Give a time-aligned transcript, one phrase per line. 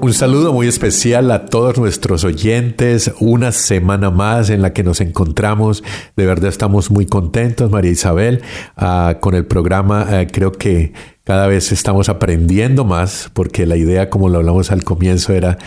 [0.00, 3.12] Un saludo muy especial a todos nuestros oyentes.
[3.18, 5.82] Una semana más en la que nos encontramos.
[6.16, 8.42] De verdad estamos muy contentos, María Isabel,
[8.76, 10.06] ah, con el programa.
[10.08, 10.92] Ah, creo que
[11.24, 15.58] cada vez estamos aprendiendo más porque la idea, como lo hablamos al comienzo, era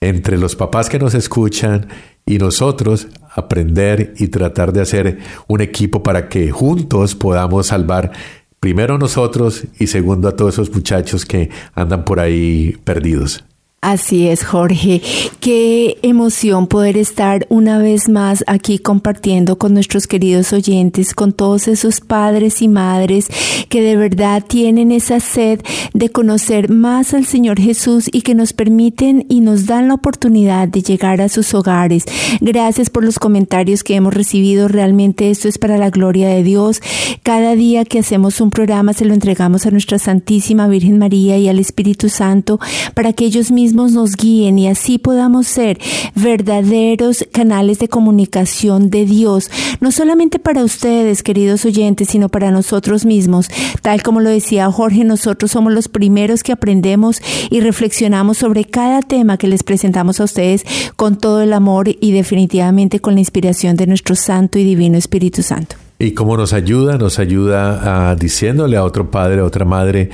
[0.00, 1.88] entre los papás que nos escuchan
[2.24, 8.12] y nosotros aprender y tratar de hacer un equipo para que juntos podamos salvar
[8.60, 13.44] primero nosotros y segundo a todos esos muchachos que andan por ahí perdidos.
[13.82, 15.00] Así es, Jorge.
[15.40, 21.66] Qué emoción poder estar una vez más aquí compartiendo con nuestros queridos oyentes, con todos
[21.66, 23.28] esos padres y madres
[23.70, 25.60] que de verdad tienen esa sed
[25.94, 30.68] de conocer más al Señor Jesús y que nos permiten y nos dan la oportunidad
[30.68, 32.04] de llegar a sus hogares.
[32.42, 34.68] Gracias por los comentarios que hemos recibido.
[34.68, 36.82] Realmente esto es para la gloria de Dios.
[37.22, 41.48] Cada día que hacemos un programa se lo entregamos a nuestra Santísima Virgen María y
[41.48, 42.60] al Espíritu Santo
[42.92, 45.78] para que ellos mismos nos guíen y así podamos ser
[46.14, 53.04] verdaderos canales de comunicación de Dios, no solamente para ustedes, queridos oyentes, sino para nosotros
[53.04, 53.48] mismos.
[53.82, 57.20] Tal como lo decía Jorge, nosotros somos los primeros que aprendemos
[57.50, 60.64] y reflexionamos sobre cada tema que les presentamos a ustedes
[60.96, 65.42] con todo el amor y definitivamente con la inspiración de nuestro Santo y Divino Espíritu
[65.42, 65.76] Santo.
[65.98, 66.96] ¿Y cómo nos ayuda?
[66.96, 70.08] Nos ayuda a, diciéndole a otro padre, a otra madre,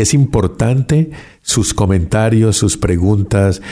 [0.00, 1.10] Es importante
[1.42, 3.62] sus comentarios, sus preguntas,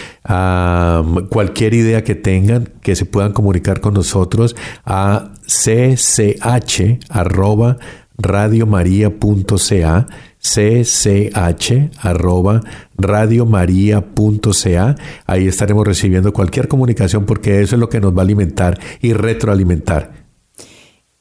[1.30, 7.78] cualquier idea que tengan, que se puedan comunicar con nosotros a cch arroba
[8.18, 10.06] radiomaria.ca
[10.40, 12.60] cch arroba
[12.96, 14.96] radiomaria.ca
[15.26, 19.14] ahí estaremos recibiendo cualquier comunicación porque eso es lo que nos va a alimentar y
[19.14, 20.17] retroalimentar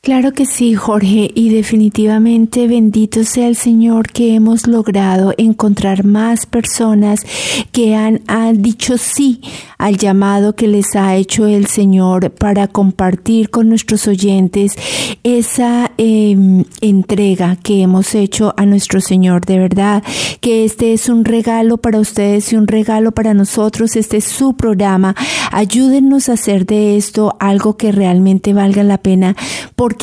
[0.07, 6.45] Claro que sí, Jorge, y definitivamente bendito sea el Señor que hemos logrado encontrar más
[6.45, 7.25] personas
[7.73, 9.41] que han, han dicho sí
[9.77, 14.77] al llamado que les ha hecho el Señor para compartir con nuestros oyentes
[15.23, 19.45] esa eh, entrega que hemos hecho a nuestro Señor.
[19.45, 20.03] De verdad
[20.39, 23.97] que este es un regalo para ustedes y un regalo para nosotros.
[23.97, 25.15] Este es su programa.
[25.51, 29.35] Ayúdennos a hacer de esto algo que realmente valga la pena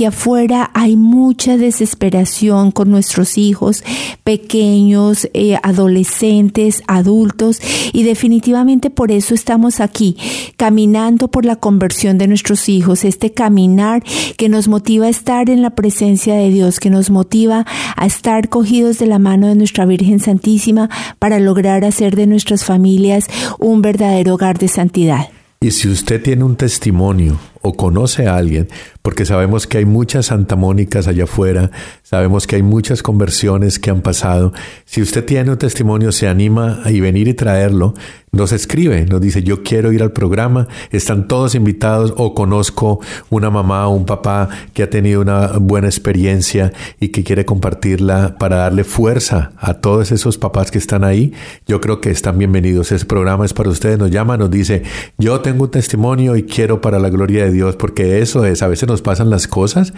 [0.03, 3.85] afuera hay mucha desesperación con nuestros hijos
[4.25, 7.61] pequeños, eh, adolescentes, adultos
[7.93, 10.17] y definitivamente por eso estamos aquí,
[10.57, 14.03] caminando por la conversión de nuestros hijos, este caminar
[14.37, 17.65] que nos motiva a estar en la presencia de Dios, que nos motiva
[17.97, 22.65] a estar cogidos de la mano de nuestra Virgen Santísima para lograr hacer de nuestras
[22.65, 23.27] familias
[23.59, 25.29] un verdadero hogar de santidad.
[25.61, 28.69] Y si usted tiene un testimonio o conoce a alguien,
[29.01, 31.71] porque sabemos que hay muchas Santa Mónicas allá afuera,
[32.03, 34.53] sabemos que hay muchas conversiones que han pasado.
[34.85, 37.95] Si usted tiene un testimonio, se anima a venir y traerlo,
[38.33, 43.01] nos escribe, nos dice, yo quiero ir al programa, están todos invitados o conozco
[43.31, 48.37] una mamá o un papá que ha tenido una buena experiencia y que quiere compartirla
[48.39, 51.33] para darle fuerza a todos esos papás que están ahí.
[51.67, 52.91] Yo creo que están bienvenidos.
[52.91, 54.83] Ese programa es para ustedes, nos llama, nos dice,
[55.17, 58.69] yo tengo un testimonio y quiero para la gloria de Dios, porque eso es, a
[58.69, 59.95] veces nos pasan las cosas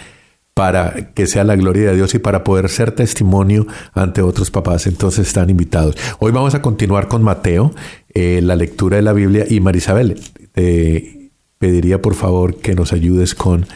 [0.55, 4.87] para que sea la gloria de Dios y para poder ser testimonio ante otros papás.
[4.87, 5.97] Entonces están invitados.
[6.19, 7.75] Hoy vamos a continuar con Mateo,
[8.15, 9.45] eh, la lectura de la Biblia.
[9.47, 10.19] Y Marisabel,
[10.53, 13.67] te pediría por favor que nos ayudes con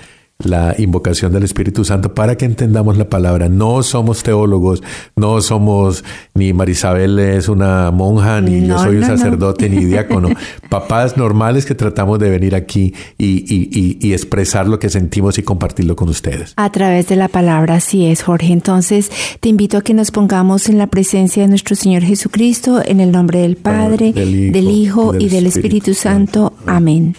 [0.45, 3.49] la invocación del Espíritu Santo para que entendamos la palabra.
[3.49, 4.83] No somos teólogos,
[5.17, 6.05] no somos
[6.35, 10.31] ni Marisabel es una monja, ni yo soy un sacerdote, ni diácono.
[10.69, 16.09] Papás normales que tratamos de venir aquí y, expresar lo que sentimos y compartirlo con
[16.09, 16.53] ustedes.
[16.57, 18.53] A través de la palabra, así es, Jorge.
[18.53, 19.11] Entonces,
[19.41, 23.13] te invito a que nos pongamos en la presencia de nuestro Señor Jesucristo, en el
[23.13, 26.53] nombre del Padre, del Hijo, y del, Espíritu, Santo.
[26.67, 27.17] Amén.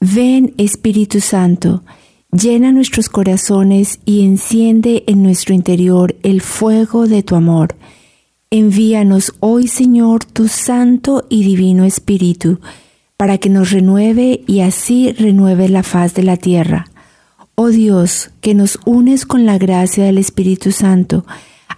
[0.00, 1.82] Ven, Espíritu Santo
[2.34, 7.76] Llena nuestros corazones y enciende en nuestro interior el fuego de tu amor.
[8.50, 12.58] Envíanos hoy, Señor, tu Santo y Divino Espíritu,
[13.16, 16.88] para que nos renueve y así renueve la faz de la tierra.
[17.54, 21.24] Oh Dios, que nos unes con la gracia del Espíritu Santo,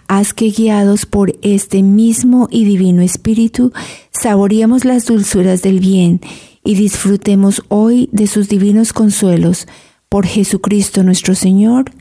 [0.07, 3.73] haz que guiados por este mismo y divino Espíritu,
[4.11, 6.19] saboreemos las dulzuras del bien
[6.63, 9.67] y disfrutemos hoy de sus divinos consuelos
[10.09, 11.91] por Jesucristo nuestro Señor.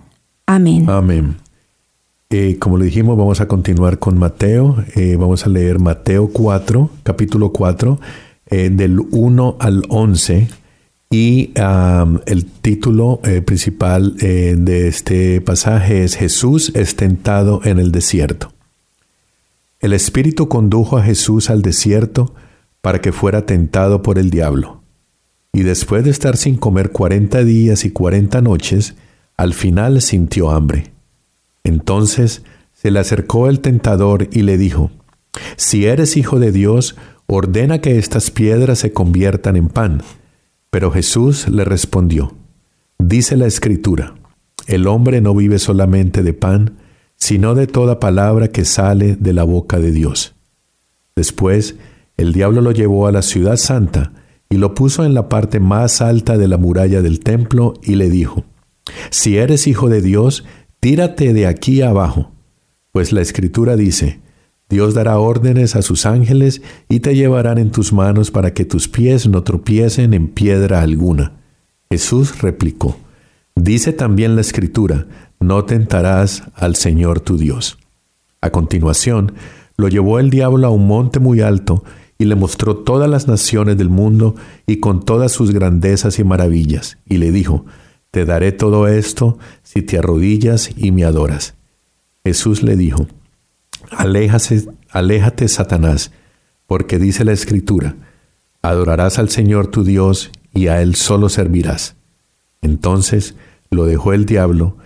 [0.47, 0.89] Amén.
[0.89, 1.37] Amén.
[2.31, 4.85] Eh, como le dijimos, vamos a continuar con Mateo.
[4.95, 8.01] Eh, vamos a leer Mateo 4, capítulo 4,
[8.47, 10.49] eh, del 1 al 11.
[11.09, 11.53] Y
[12.27, 18.53] el título principal de este pasaje es Jesús es tentado en el desierto.
[19.79, 22.35] El Espíritu condujo a Jesús al desierto
[22.81, 24.76] para que fuera tentado por el diablo
[25.57, 28.95] y después de estar sin comer cuarenta días y cuarenta noches,
[29.39, 30.93] al final sintió hambre.
[31.65, 32.43] Entonces
[32.75, 34.91] se le acercó el tentador y le dijo,
[35.57, 36.95] Si eres hijo de Dios,
[37.27, 40.03] ordena que estas piedras se conviertan en pan.
[40.69, 42.35] Pero Jesús le respondió,
[42.99, 44.15] Dice la Escritura,
[44.67, 46.77] el hombre no vive solamente de pan,
[47.17, 50.35] sino de toda palabra que sale de la boca de Dios.
[51.17, 51.77] Después,
[52.19, 54.13] el diablo lo llevó a la ciudad santa,
[54.49, 58.11] y lo puso en la parte más alta de la muralla del templo y le
[58.11, 58.45] dijo,
[59.11, 60.45] Si eres hijo de Dios,
[60.81, 62.33] tírate de aquí abajo,
[62.93, 64.21] pues la escritura dice,
[64.69, 68.89] Dios dará órdenes a sus ángeles y te llevarán en tus manos para que tus
[68.89, 71.33] pies no tropiecen en piedra alguna.
[71.91, 72.97] Jesús replicó,
[73.55, 75.07] Dice también la escritura,
[75.41, 77.79] no tentarás al Señor tu Dios.
[78.41, 79.33] A continuación,
[79.77, 81.85] lo llevó el diablo a un monte muy alto,
[82.19, 84.35] y le mostró todas las naciones del mundo
[84.67, 87.67] y con todas sus grandezas y maravillas, y le dijo,
[88.11, 91.55] Te daré todo esto si te arrodillas y me adoras.
[92.25, 93.07] Jesús le dijo,
[93.91, 96.11] Aléjase, Aléjate, Satanás,
[96.67, 97.97] porque dice la Escritura,
[98.63, 101.95] Adorarás al Señor tu Dios y a Él solo servirás.
[102.63, 103.35] Entonces
[103.71, 104.77] lo dejó el diablo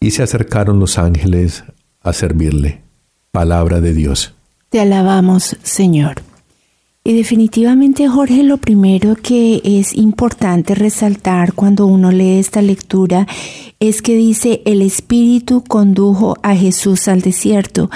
[0.00, 1.62] y se acercaron los ángeles
[2.00, 2.82] a servirle.
[3.30, 4.34] Palabra de Dios.
[4.70, 6.22] Te alabamos, Señor.
[7.02, 13.26] Y definitivamente, Jorge, lo primero que es importante resaltar cuando uno lee esta lectura
[13.80, 17.90] es que dice, el Espíritu condujo a Jesús al desierto.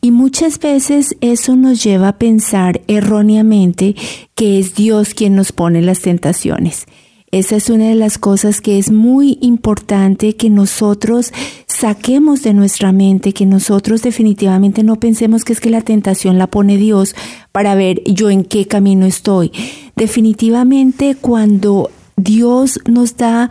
[0.00, 3.94] Y muchas veces eso nos lleva a pensar erróneamente
[4.34, 6.86] que es Dios quien nos pone las tentaciones.
[7.30, 11.32] Esa es una de las cosas que es muy importante que nosotros
[11.66, 16.46] saquemos de nuestra mente, que nosotros definitivamente no pensemos que es que la tentación la
[16.46, 17.14] pone Dios
[17.52, 19.52] para ver yo en qué camino estoy.
[19.94, 23.50] Definitivamente cuando Dios nos da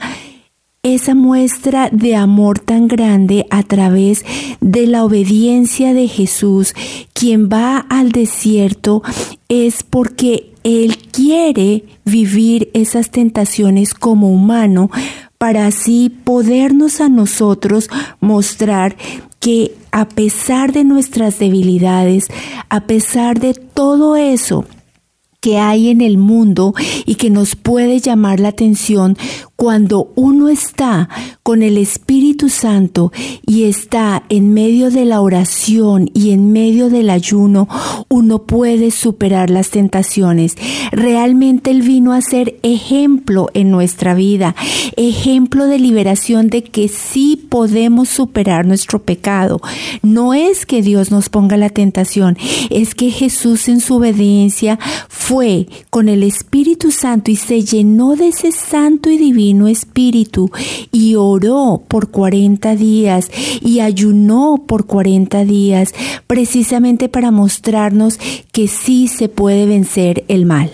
[0.81, 4.25] esa muestra de amor tan grande a través
[4.59, 6.73] de la obediencia de Jesús,
[7.13, 9.03] quien va al desierto,
[9.49, 14.91] es porque Él quiere vivir esas tentaciones como humano
[15.37, 18.97] para así podernos a nosotros mostrar
[19.39, 22.27] que a pesar de nuestras debilidades,
[22.67, 24.65] a pesar de todo eso,
[25.39, 26.73] que hay en el mundo
[27.05, 29.17] y que nos puede llamar la atención
[29.57, 31.09] cuando uno está
[31.41, 33.11] con el Espíritu Santo
[33.43, 37.67] y está en medio de la oración y en medio del ayuno,
[38.07, 40.55] uno puede superar las tentaciones.
[40.91, 44.55] Realmente Él vino a ser ejemplo en nuestra vida,
[44.95, 49.59] ejemplo de liberación de que sí podemos superar nuestro pecado.
[50.03, 52.37] No es que Dios nos ponga la tentación,
[52.69, 54.77] es que Jesús en su obediencia
[55.09, 60.51] fue con el Espíritu Santo y se llenó de ese santo y divino espíritu
[60.91, 65.93] y oró por 40 días y ayunó por 40 días
[66.27, 68.19] precisamente para mostrarnos
[68.51, 70.71] que sí se puede vencer el mal.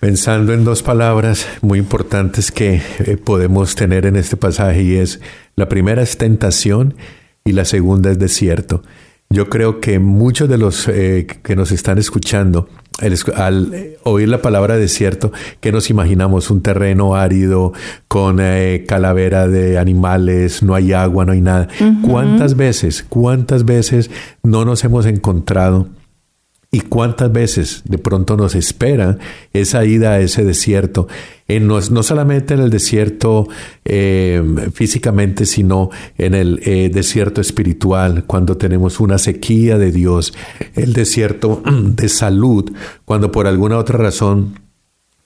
[0.00, 5.20] pensando en dos palabras muy importantes que eh, podemos tener en este pasaje y es
[5.56, 6.94] la primera es tentación
[7.44, 8.82] y la segunda es desierto.
[9.30, 12.68] Yo creo que muchos de los eh, que nos están escuchando,
[13.34, 17.72] al, oír la palabra desierto, que nos imaginamos un terreno árido
[18.08, 21.68] con eh, calavera de animales, no hay agua, no hay nada.
[22.02, 24.10] ¿Cuántas veces, cuántas veces
[24.42, 25.88] no nos hemos encontrado?
[26.74, 29.16] ¿Y cuántas veces de pronto nos espera
[29.52, 31.06] esa ida a ese desierto?
[31.46, 33.46] En no, solamente en el desierto
[33.84, 40.34] eh, físicamente, sino en el eh, desierto espiritual, cuando tenemos una sequía de Dios,
[40.74, 42.72] el desierto de salud,
[43.04, 44.58] cuando por alguna otra razón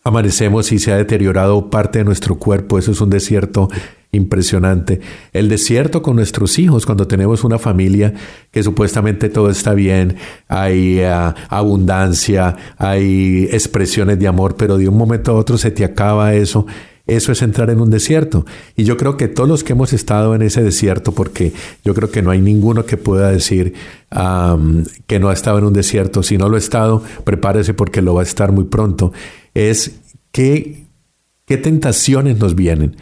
[0.05, 3.71] amanecemos y se ha deteriorado parte de nuestro cuerpo, eso es un desierto
[4.12, 5.00] impresionante.
[5.33, 8.15] El desierto con nuestros hijos, cuando tenemos una familia
[8.50, 10.17] que supuestamente todo está bien,
[10.49, 15.85] hay eh, abundancia, hay expresiones de amor, pero de un momento a otro se te
[15.85, 16.67] acaba eso.
[17.07, 18.45] Eso es entrar en un desierto.
[18.77, 22.11] Y yo creo que todos los que hemos estado en ese desierto, porque yo creo
[22.11, 23.73] que no hay ninguno que pueda decir
[25.07, 26.23] que no ha estado en un desierto.
[26.23, 29.15] Si no lo ha estado, prepárese porque lo va a estar muy pronto.
[29.55, 30.00] Es
[30.33, 30.85] que,
[31.47, 32.97] qué tentaciones nos vienen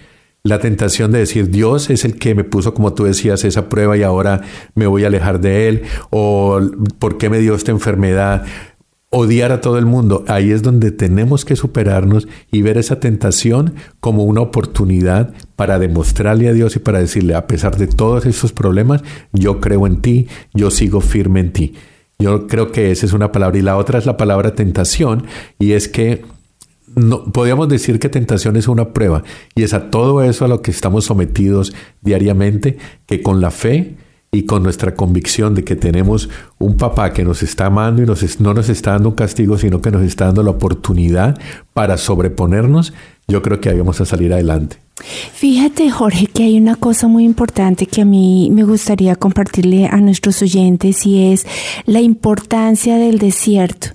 [0.47, 3.97] la tentación de decir Dios es el que me puso, como tú decías, esa prueba
[3.97, 4.43] y ahora
[4.75, 6.61] me voy a alejar de Él, o
[6.99, 8.45] por qué me dio esta enfermedad,
[9.11, 10.25] odiar a todo el mundo.
[10.29, 16.49] Ahí es donde tenemos que superarnos y ver esa tentación como una oportunidad para demostrarle
[16.49, 20.29] a Dios y para decirle, a pesar de todos esos problemas, yo creo en ti,
[20.55, 21.75] yo sigo firme en ti.
[22.19, 23.59] Yo creo que esa es una palabra.
[23.59, 25.25] Y la otra es la palabra tentación,
[25.59, 26.25] y es que
[26.97, 29.23] no, podríamos decir que tentación es una prueba
[29.55, 33.97] y es a todo eso a lo que estamos sometidos diariamente, que con la fe
[34.33, 38.41] y con nuestra convicción de que tenemos un papá que nos está amando y nos,
[38.41, 41.39] no nos está dando un castigo, sino que nos está dando la oportunidad
[41.75, 42.93] para sobreponernos,
[43.29, 44.79] yo creo que ahí vamos a salir adelante.
[45.35, 49.99] Fíjate, Jorge, que hay una cosa muy importante que a mí me gustaría compartirle a
[49.99, 51.47] nuestros oyentes y es
[51.85, 53.89] la importancia del desierto.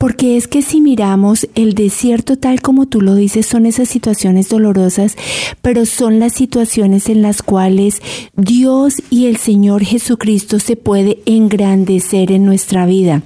[0.00, 4.48] Porque es que si miramos el desierto tal como tú lo dices, son esas situaciones
[4.48, 5.14] dolorosas,
[5.60, 8.00] pero son las situaciones en las cuales
[8.34, 13.20] Dios y el Señor Jesucristo se puede engrandecer en nuestra vida.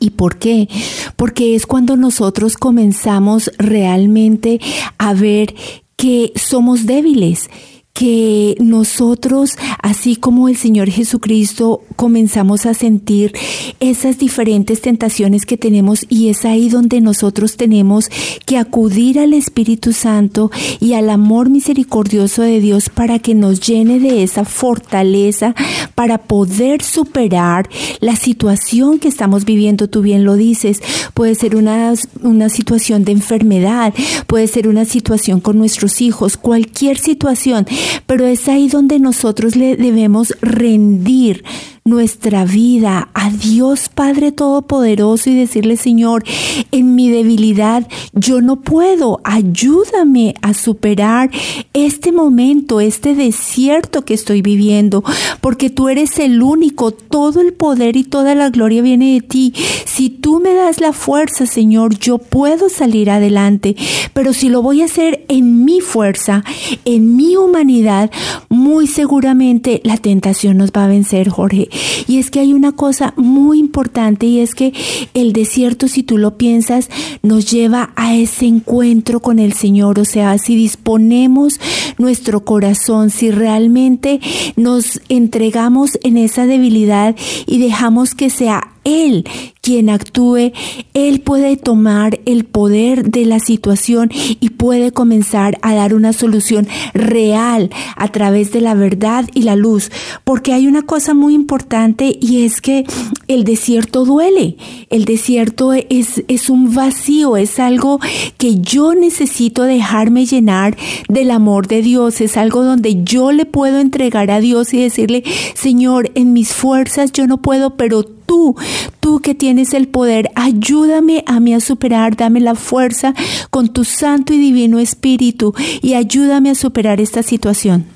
[0.00, 0.68] ¿Y por qué?
[1.14, 4.60] Porque es cuando nosotros comenzamos realmente
[4.98, 5.54] a ver
[5.94, 7.48] que somos débiles
[7.94, 13.32] que nosotros, así como el Señor Jesucristo, comenzamos a sentir
[13.78, 18.10] esas diferentes tentaciones que tenemos y es ahí donde nosotros tenemos
[18.46, 24.00] que acudir al Espíritu Santo y al amor misericordioso de Dios para que nos llene
[24.00, 25.54] de esa fortaleza
[25.94, 27.68] para poder superar
[28.00, 29.86] la situación que estamos viviendo.
[29.86, 30.82] Tú bien lo dices,
[31.14, 33.94] puede ser una, una situación de enfermedad,
[34.26, 37.66] puede ser una situación con nuestros hijos, cualquier situación
[38.06, 41.44] pero es ahí donde nosotros le debemos rendir
[41.86, 46.24] nuestra vida a Dios Padre Todopoderoso y decirle, Señor,
[46.72, 51.30] en mi debilidad yo no puedo, ayúdame a superar
[51.74, 55.04] este momento, este desierto que estoy viviendo,
[55.42, 59.52] porque tú eres el único, todo el poder y toda la gloria viene de ti.
[59.84, 63.76] Si tú me das la fuerza, Señor, yo puedo salir adelante,
[64.14, 66.44] pero si lo voy a hacer en mi fuerza,
[66.86, 68.10] en mi humanidad,
[68.48, 71.68] muy seguramente la tentación nos va a vencer, Jorge.
[72.06, 74.72] Y es que hay una cosa muy importante y es que
[75.14, 76.88] el desierto, si tú lo piensas,
[77.22, 79.98] nos lleva a ese encuentro con el Señor.
[79.98, 81.60] O sea, si disponemos
[81.98, 84.20] nuestro corazón, si realmente
[84.56, 87.16] nos entregamos en esa debilidad
[87.46, 89.24] y dejamos que sea Él
[89.64, 90.52] quien actúe,
[90.92, 96.68] Él puede tomar el poder de la situación y puede comenzar a dar una solución
[96.92, 99.90] real a través de la verdad y la luz.
[100.22, 102.84] Porque hay una cosa muy importante y es que
[103.26, 104.58] el desierto duele.
[104.90, 108.00] El desierto es, es un vacío, es algo
[108.36, 110.76] que yo necesito dejarme llenar
[111.08, 112.20] del amor de Dios.
[112.20, 115.24] Es algo donde yo le puedo entregar a Dios y decirle,
[115.54, 118.56] Señor, en mis fuerzas yo no puedo, pero tú,
[119.00, 123.14] tú que tienes el poder, ayúdame a mí a superar, dame la fuerza
[123.50, 127.86] con tu santo y divino espíritu y ayúdame a superar esta situación.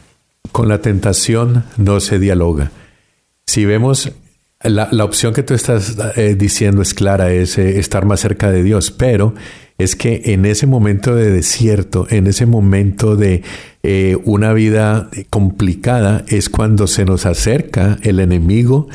[0.53, 2.71] Con la tentación no se dialoga.
[3.47, 4.13] Si vemos
[4.63, 8.63] la, opción que tú estás eh, diciendo es clara, es eh, estar más cerca de
[8.63, 9.35] Dios, pero
[9.79, 13.43] es que en ese momento de desierto, en ese momento de
[13.85, 18.89] eh, una vida complicada, es cuando se nos acerca el enemigo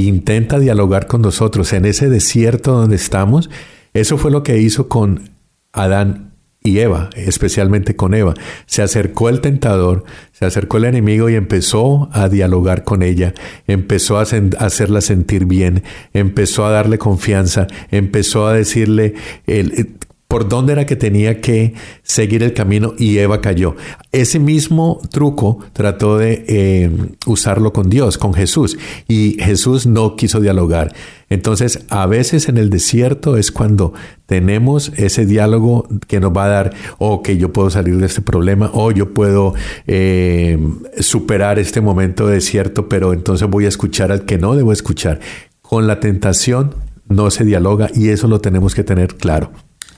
[0.00, 3.50] intenta dialogar con nosotros en ese desierto donde estamos.
[3.94, 5.30] Eso fue lo que hizo con
[5.72, 6.32] Adán
[6.66, 8.34] y Eva, especialmente con Eva.
[8.66, 13.34] Se acercó el tentador, se acercó el enemigo y empezó a dialogar con ella,
[13.66, 19.14] empezó a, hacerla sentir bien, empezó a darle confianza, empezó a decirle
[19.46, 19.96] el,
[20.28, 23.76] por dónde era que tenía que seguir el camino y Eva cayó.
[24.10, 26.90] Ese mismo truco trató de eh,
[27.26, 30.92] usarlo con Dios, con Jesús, y Jesús no quiso dialogar.
[31.28, 33.92] Entonces, a veces en el desierto es cuando
[34.26, 38.06] tenemos ese diálogo que nos va a dar, o oh, que yo puedo salir de
[38.06, 39.54] este problema, o yo puedo
[39.86, 40.58] eh,
[41.00, 45.20] superar este momento de desierto, pero entonces voy a escuchar al que no debo escuchar.
[45.62, 46.74] Con la tentación
[47.08, 49.50] no se dialoga y eso lo tenemos que tener claro.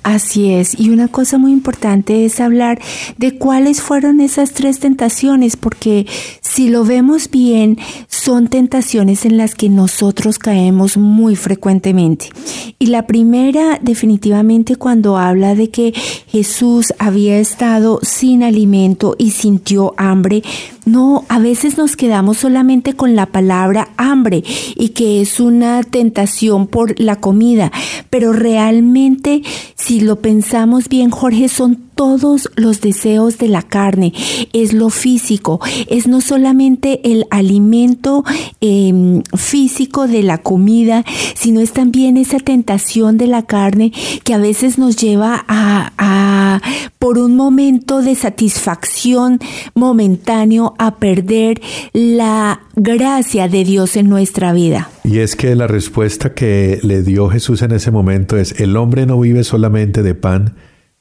[0.08, 2.80] Así es, y una cosa muy importante es hablar
[3.18, 6.06] de cuáles fueron esas tres tentaciones, porque
[6.40, 7.76] si lo vemos bien,
[8.08, 12.30] son tentaciones en las que nosotros caemos muy frecuentemente.
[12.78, 15.92] Y la primera, definitivamente, cuando habla de que
[16.26, 20.42] Jesús había estado sin alimento y sintió hambre,
[20.88, 24.42] no, a veces nos quedamos solamente con la palabra hambre
[24.74, 27.70] y que es una tentación por la comida,
[28.08, 29.42] pero realmente
[29.78, 34.12] si lo pensamos bien, Jorge, son todos los deseos de la carne,
[34.52, 38.22] es lo físico, es no solamente el alimento
[38.60, 43.90] em, físico de la comida, sino es también esa tentación de la carne
[44.22, 46.62] que a veces nos lleva a, a
[47.00, 49.40] por un momento de satisfacción
[49.74, 51.60] momentáneo, a perder
[51.92, 54.88] la gracia de Dios en nuestra vida.
[55.02, 59.04] Y es que la respuesta que le dio Jesús en ese momento es, el hombre
[59.04, 60.54] no vive solamente de pan,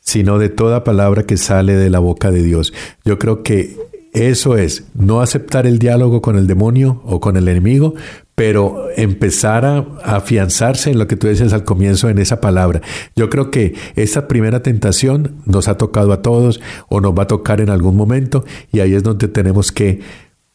[0.08, 2.74] sino de toda palabra que sale de la boca de Dios.
[3.04, 3.76] Yo creo que
[4.14, 7.94] eso es, no aceptar el diálogo con el demonio o con el enemigo,
[8.34, 12.82] pero empezar a, afianzarse en lo que tú dices al comienzo en esa palabra.
[13.18, 17.28] Yo creo que esa primera tentación nos ha tocado a todos o nos va a
[17.28, 20.00] tocar en algún momento y ahí es donde tenemos que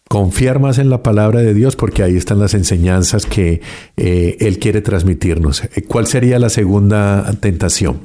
[0.09, 3.61] confiar más en la palabra de Dios porque ahí están las enseñanzas que
[3.99, 5.63] eh, Él quiere transmitirnos.
[5.89, 8.01] ¿Cuál sería la segunda tentación?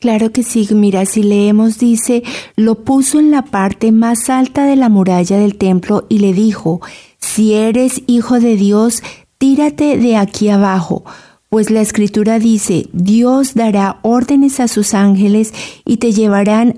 [0.00, 2.22] Claro que sí, mira, si leemos dice,
[2.54, 6.80] lo puso en la parte más alta de la muralla del templo y le dijo,
[7.18, 9.02] si eres hijo de Dios,
[9.38, 11.04] tírate de aquí abajo,
[11.48, 15.52] pues la escritura dice, Dios dará órdenes a sus ángeles
[15.84, 16.76] y te llevarán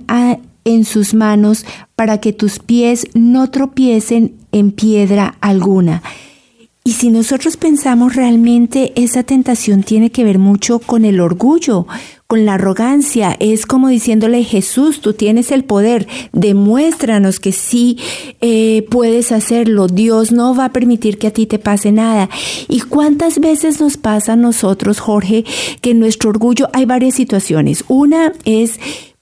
[0.64, 6.02] en sus manos para que tus pies no tropiecen en piedra alguna.
[6.84, 11.86] Y si nosotros pensamos realmente, esa tentación tiene que ver mucho con el orgullo,
[12.30, 13.36] con la arrogancia.
[13.40, 17.98] Es como diciéndole, Jesús, tú tienes el poder, demuéstranos que sí
[18.40, 19.88] eh, puedes hacerlo.
[19.88, 22.30] Dios no va a permitir que a ti te pase nada.
[22.68, 25.44] ¿Y cuántas veces nos pasa a nosotros, Jorge,
[25.80, 27.82] que en nuestro orgullo hay varias situaciones?
[27.88, 28.78] Una es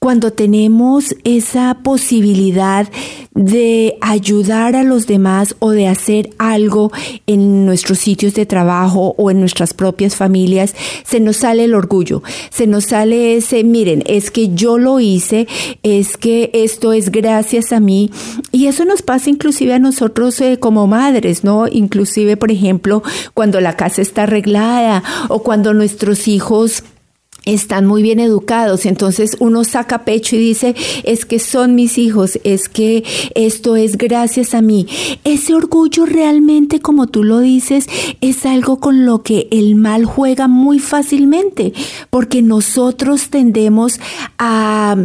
[0.08, 2.88] cuando tenemos esa posibilidad
[3.34, 6.90] de ayudar a los demás o de hacer algo
[7.26, 12.22] en nuestros sitios de trabajo o en nuestras propias familias, se nos sale el orgullo,
[12.48, 15.46] se nos sale ese, miren, es que yo lo hice,
[15.82, 18.10] es que esto es gracias a mí
[18.50, 21.68] y eso nos pasa inclusive a nosotros eh, como madres, ¿no?
[21.68, 23.02] Inclusive, por ejemplo,
[23.34, 26.82] cuando la casa está arreglada o cuando nuestros hijos
[27.44, 30.74] están muy bien educados, entonces uno saca pecho y dice,
[31.04, 34.86] es que son mis hijos, es que esto es gracias a mí.
[35.24, 37.86] Ese orgullo realmente, como tú lo dices,
[38.20, 41.72] es algo con lo que el mal juega muy fácilmente,
[42.10, 44.00] porque nosotros tendemos
[44.38, 44.96] a,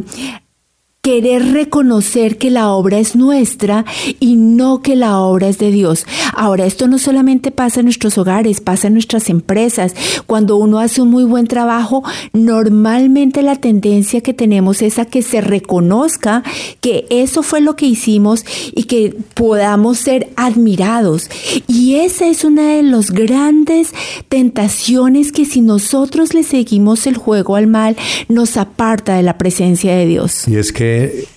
[1.03, 3.83] querer reconocer que la obra es nuestra
[4.21, 6.05] y no que la obra es de Dios.
[6.33, 9.93] Ahora, esto no solamente pasa en nuestros hogares, pasa en nuestras empresas.
[10.27, 15.23] Cuando uno hace un muy buen trabajo, normalmente la tendencia que tenemos es a que
[15.23, 16.41] se reconozca
[16.79, 21.29] que eso fue lo que hicimos y que podamos ser admirados.
[21.67, 23.93] Y esa es una de las grandes
[24.29, 27.97] tentaciones que si nosotros le seguimos el juego al mal,
[28.29, 30.47] nos aparta de la presencia de Dios.
[30.47, 30.92] Y es que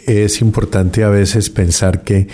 [0.07, 2.29] es importante a veces pensar que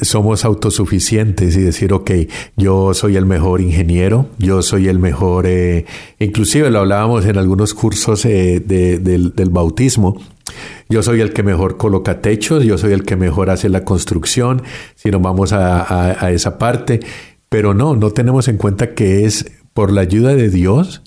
[0.00, 2.10] somos autosuficientes y decir, ok,
[2.56, 5.84] yo soy el mejor ingeniero, yo soy el mejor, eh,
[6.18, 10.20] inclusive lo hablábamos en algunos cursos eh, del, bautismo,
[10.88, 14.62] yo soy el que mejor coloca techos, yo soy el que mejor hace la construcción,
[14.94, 17.00] si nos vamos a esa parte,
[17.48, 21.02] pero no, no tenemos en cuenta que es por la ayuda de Dios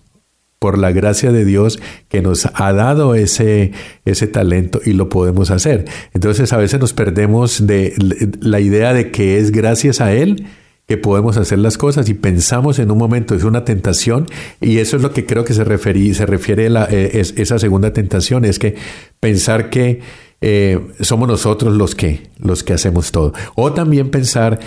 [0.59, 3.71] por la gracia de Dios que nos ha dado ese,
[4.05, 5.85] ese talento y lo podemos hacer.
[6.13, 7.93] Entonces a veces nos perdemos de
[8.41, 10.47] la idea de que es gracias a Él
[10.87, 14.27] que podemos hacer las cosas y pensamos en un momento, es una tentación
[14.61, 17.57] y eso es lo que creo que se, referí, se refiere a la, eh, esa
[17.57, 18.75] segunda tentación, es que
[19.19, 20.01] pensar que
[20.41, 23.33] eh, somos nosotros los que, los que hacemos todo.
[23.55, 24.59] O también pensar,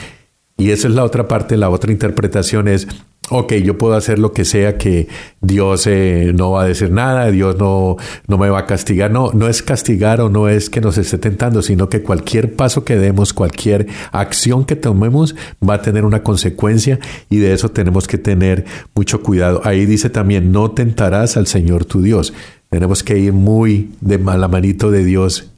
[0.58, 2.88] y esa es la otra parte, la otra interpretación es,
[3.30, 5.06] ok, yo puedo hacer lo que sea que
[5.40, 9.12] Dios eh, no va a decir nada, Dios no, no me va a castigar.
[9.12, 12.84] No, no es castigar o no es que nos esté tentando, sino que cualquier paso
[12.84, 16.98] que demos, cualquier acción que tomemos va a tener una consecuencia
[17.30, 18.64] y de eso tenemos que tener
[18.96, 19.60] mucho cuidado.
[19.62, 22.32] Ahí dice también, no tentarás al Señor tu Dios.
[22.68, 25.52] Tenemos que ir muy de la manito de Dios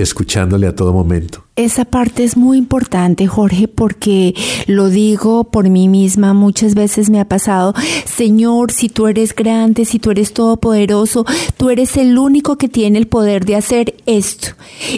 [0.00, 1.42] escuchándole a todo momento.
[1.56, 4.32] Esa parte es muy importante, Jorge, porque
[4.68, 9.84] lo digo por mí misma, muchas veces me ha pasado, Señor, si tú eres grande,
[9.84, 14.50] si tú eres todopoderoso, tú eres el único que tiene el poder de hacer esto.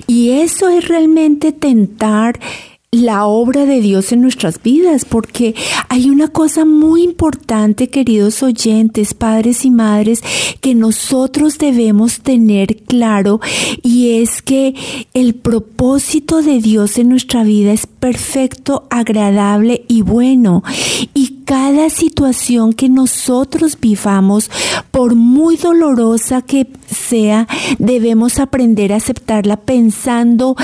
[0.06, 2.38] Y eso es realmente tentar
[2.92, 5.54] la obra de Dios en nuestras vidas, porque
[5.88, 10.24] hay una cosa muy importante, queridos oyentes, padres y madres,
[10.60, 13.40] que nosotros debemos tener claro
[13.84, 14.74] y es que
[15.14, 20.64] el propósito de Dios en nuestra vida es perfecto, agradable y bueno.
[21.14, 24.50] Y cada situación que nosotros vivamos,
[24.90, 27.46] por muy dolorosa que sea,
[27.78, 30.56] debemos aprender a aceptarla pensando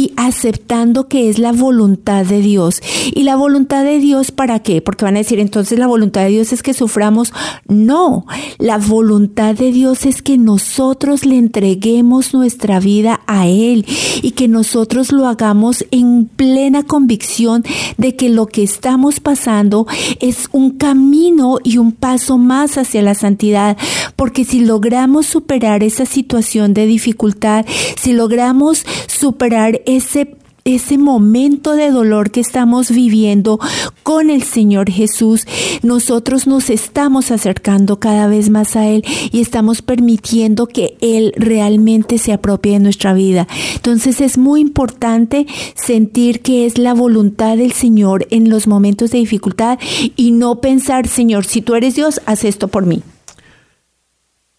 [0.00, 2.80] y aceptando que es la voluntad de Dios.
[3.14, 4.80] ¿Y la voluntad de Dios para qué?
[4.80, 7.34] Porque van a decir, entonces la voluntad de Dios es que suframos.
[7.68, 8.24] No,
[8.56, 13.84] la voluntad de Dios es que nosotros le entreguemos nuestra vida a Él
[14.22, 17.62] y que nosotros lo hagamos en plena convicción
[17.98, 19.86] de que lo que estamos pasando
[20.20, 23.76] es un camino y un paso más hacia la santidad.
[24.16, 27.66] Porque si logramos superar esa situación de dificultad,
[28.00, 33.58] si logramos superar ese ese momento de dolor que estamos viviendo
[34.02, 35.46] con el Señor Jesús,
[35.82, 42.18] nosotros nos estamos acercando cada vez más a Él y estamos permitiendo que Él realmente
[42.18, 43.46] se apropie de nuestra vida.
[43.74, 49.18] Entonces es muy importante sentir que es la voluntad del Señor en los momentos de
[49.18, 49.78] dificultad
[50.16, 53.02] y no pensar, Señor, si tú eres Dios, haz esto por mí.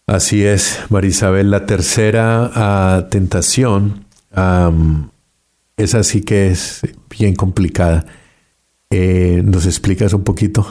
[0.08, 1.52] Así es, Marisabel.
[1.52, 4.06] La tercera ah, tentación
[5.84, 8.06] esa sí que es bien complicada.
[8.90, 10.68] Eh, ¿Nos explicas un poquito?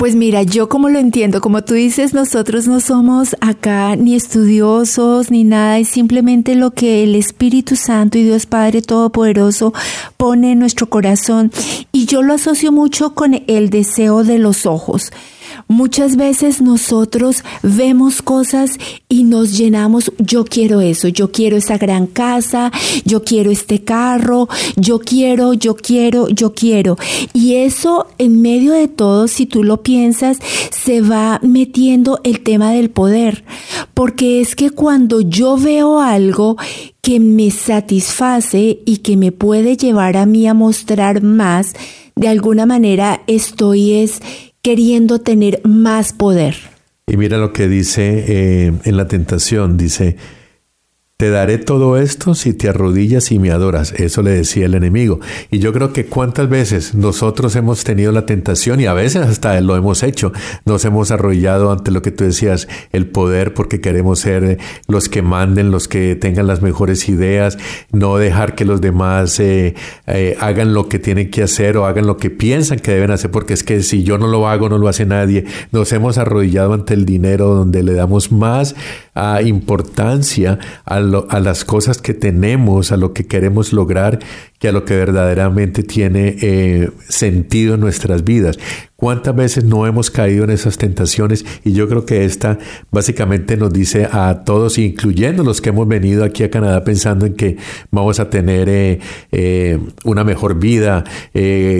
[0.00, 5.30] Pues mira, yo como lo entiendo, como tú dices, nosotros no somos acá ni estudiosos
[5.30, 9.74] ni nada, es simplemente lo que el Espíritu Santo y Dios Padre Todopoderoso
[10.16, 11.52] pone en nuestro corazón.
[11.92, 15.12] Y yo lo asocio mucho con el deseo de los ojos.
[15.70, 18.72] Muchas veces nosotros vemos cosas
[19.08, 22.72] y nos llenamos, yo quiero eso, yo quiero esa gran casa,
[23.04, 26.96] yo quiero este carro, yo quiero, yo quiero, yo quiero.
[27.32, 30.38] Y eso en medio de todo, si tú lo piensas,
[30.72, 33.44] se va metiendo el tema del poder.
[33.94, 36.56] Porque es que cuando yo veo algo
[37.00, 41.74] que me satisface y que me puede llevar a mí a mostrar más,
[42.16, 44.20] de alguna manera estoy es
[44.62, 46.56] queriendo tener más poder.
[47.06, 50.16] Y mira lo que dice eh, en la tentación, dice,
[51.20, 53.92] te daré todo esto si te arrodillas y me adoras.
[53.92, 55.20] Eso le decía el enemigo.
[55.50, 59.60] Y yo creo que cuántas veces nosotros hemos tenido la tentación y a veces hasta
[59.60, 60.32] lo hemos hecho.
[60.64, 64.56] Nos hemos arrodillado ante lo que tú decías, el poder porque queremos ser
[64.88, 67.58] los que manden, los que tengan las mejores ideas,
[67.92, 69.74] no dejar que los demás eh,
[70.06, 73.30] eh, hagan lo que tienen que hacer o hagan lo que piensan que deben hacer,
[73.30, 75.44] porque es que si yo no lo hago, no lo hace nadie.
[75.70, 78.74] Nos hemos arrodillado ante el dinero donde le damos más
[79.14, 80.58] ah, importancia
[81.14, 84.20] a a las cosas que tenemos, a lo que queremos lograr,
[84.60, 88.58] que a lo que verdaderamente tiene eh, sentido en nuestras vidas.
[88.94, 91.46] ¿Cuántas veces no hemos caído en esas tentaciones?
[91.64, 92.58] Y yo creo que esta
[92.90, 97.32] básicamente nos dice a todos, incluyendo los que hemos venido aquí a Canadá pensando en
[97.32, 97.56] que
[97.90, 99.00] vamos a tener eh,
[99.32, 101.04] eh, una mejor vida,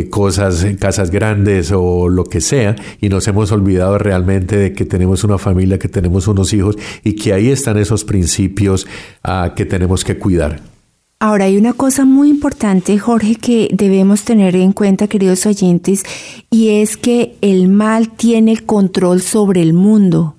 [0.09, 5.23] cosas, casas grandes o lo que sea, y nos hemos olvidado realmente de que tenemos
[5.23, 8.87] una familia, que tenemos unos hijos y que ahí están esos principios
[9.23, 10.80] ah, que tenemos que cuidar.
[11.23, 16.03] Ahora hay una cosa muy importante, Jorge, que debemos tener en cuenta, queridos oyentes,
[16.51, 20.35] y es que el mal tiene control sobre el mundo.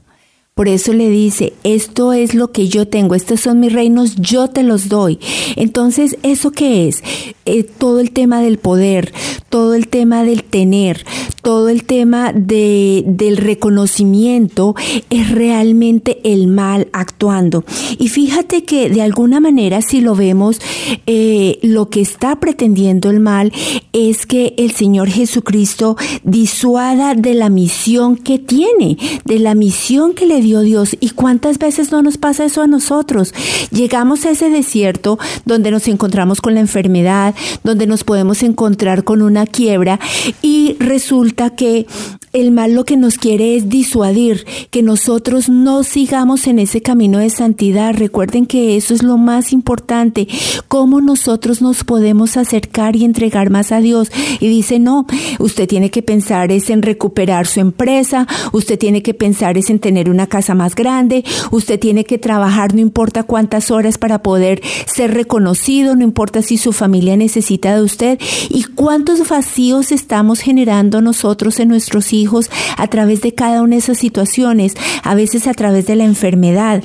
[0.61, 4.47] Por eso le dice, esto es lo que yo tengo, estos son mis reinos, yo
[4.47, 5.17] te los doy.
[5.55, 7.01] Entonces, ¿eso qué es?
[7.45, 9.11] Eh, todo el tema del poder,
[9.49, 11.03] todo el tema del tener,
[11.41, 14.75] todo el tema de, del reconocimiento
[15.09, 17.65] es realmente el mal actuando.
[17.97, 20.61] Y fíjate que de alguna manera, si lo vemos,
[21.07, 23.51] eh, lo que está pretendiendo el mal
[23.91, 30.27] es que el Señor Jesucristo disuada de la misión que tiene, de la misión que
[30.27, 30.97] le dio dio Dios.
[30.99, 33.33] ¿Y cuántas veces no nos pasa eso a nosotros?
[33.71, 37.33] Llegamos a ese desierto donde nos encontramos con la enfermedad,
[37.63, 39.99] donde nos podemos encontrar con una quiebra
[40.41, 41.87] y resulta que
[42.33, 47.19] el mal lo que nos quiere es disuadir, que nosotros no sigamos en ese camino
[47.19, 47.93] de santidad.
[47.93, 50.27] Recuerden que eso es lo más importante,
[50.67, 54.11] cómo nosotros nos podemos acercar y entregar más a Dios.
[54.39, 55.05] Y dice, no,
[55.39, 59.79] usted tiene que pensar es en recuperar su empresa, usted tiene que pensar es en
[59.79, 64.61] tener una casa más grande, usted tiene que trabajar no importa cuántas horas para poder
[64.85, 71.01] ser reconocido, no importa si su familia necesita de usted y cuántos vacíos estamos generando
[71.01, 75.47] nosotros en nuestros hijos hijos a través de cada una de esas situaciones, a veces
[75.47, 76.83] a través de la enfermedad.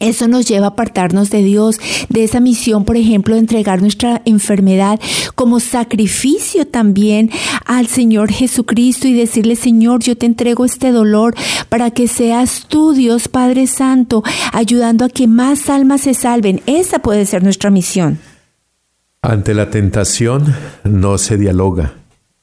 [0.00, 1.78] Eso nos lleva a apartarnos de Dios,
[2.08, 4.98] de esa misión, por ejemplo, de entregar nuestra enfermedad
[5.34, 7.30] como sacrificio también
[7.66, 11.34] al Señor Jesucristo y decirle, Señor, yo te entrego este dolor
[11.68, 14.22] para que seas tú, Dios Padre Santo,
[14.54, 16.62] ayudando a que más almas se salven.
[16.64, 18.18] Esa puede ser nuestra misión.
[19.20, 21.92] Ante la tentación no se dialoga,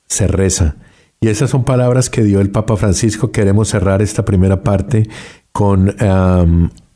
[0.06, 0.76] se reza.
[1.20, 3.32] Y esas son palabras que dio el Papa Francisco.
[3.32, 5.10] Queremos cerrar esta primera parte
[5.52, 5.96] con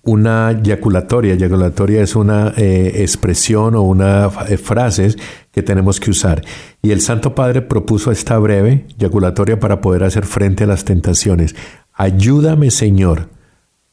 [0.03, 1.36] una yaculatoria.
[1.36, 5.15] Yaculatoria es una eh, expresión o una eh, frase
[5.51, 6.43] que tenemos que usar.
[6.81, 11.55] Y el Santo Padre propuso esta breve yaculatoria para poder hacer frente a las tentaciones.
[11.93, 13.29] Ayúdame, Señor,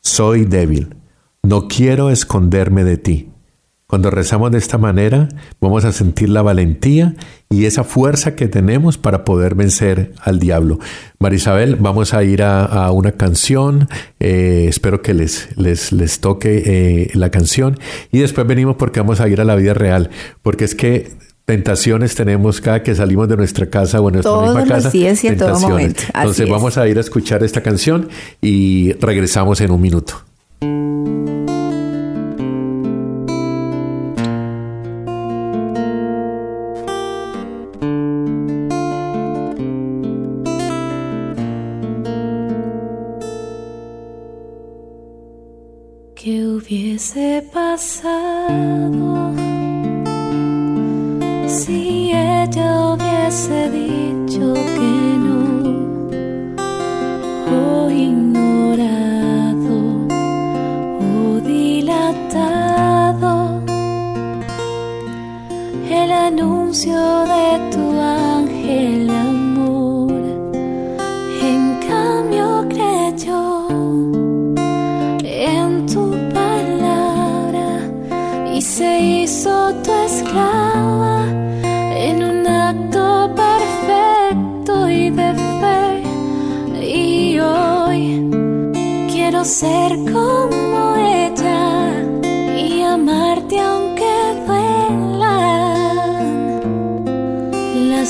[0.01, 0.95] soy débil.
[1.43, 3.31] No quiero esconderme de ti.
[3.91, 5.31] Cuando rezamos de esta manera,
[5.63, 7.15] vamos a sentir la valentía
[7.49, 10.79] y esa fuerza que tenemos para poder vencer al diablo.
[11.19, 13.89] Marisabel, vamos a ir a, una canción.
[14.21, 17.79] Eh, espero que les, les, les toque eh, la canción.
[18.13, 20.11] Y después venimos porque vamos a ir a la vida real.
[20.43, 21.11] Porque es que
[21.47, 24.91] tentaciones tenemos cada que salimos de nuestra casa o en nuestra misma casa.
[24.91, 26.03] Días y todo momento.
[26.15, 28.11] Entonces vamos a ir a escuchar esta canción
[28.43, 30.25] y regresamos en un minuto.
[46.99, 49.33] Hubiese pasado
[51.47, 55.39] si ella hubiese dicho que no
[57.57, 59.79] o ignorado
[60.99, 63.33] o dilatado
[65.89, 67.48] el anuncio de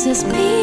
[0.08, 0.57] duelan las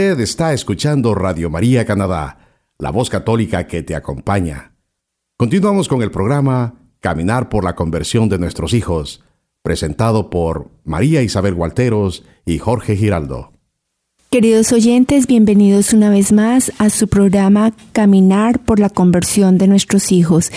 [0.00, 2.38] Usted está escuchando Radio María Canadá,
[2.78, 4.72] la voz católica que te acompaña.
[5.36, 9.22] Continuamos con el programa Caminar por la conversión de nuestros hijos,
[9.60, 13.49] presentado por María Isabel Gualteros y Jorge Giraldo.
[14.32, 20.12] Queridos oyentes, bienvenidos una vez más a su programa Caminar por la conversión de nuestros
[20.12, 20.52] hijos.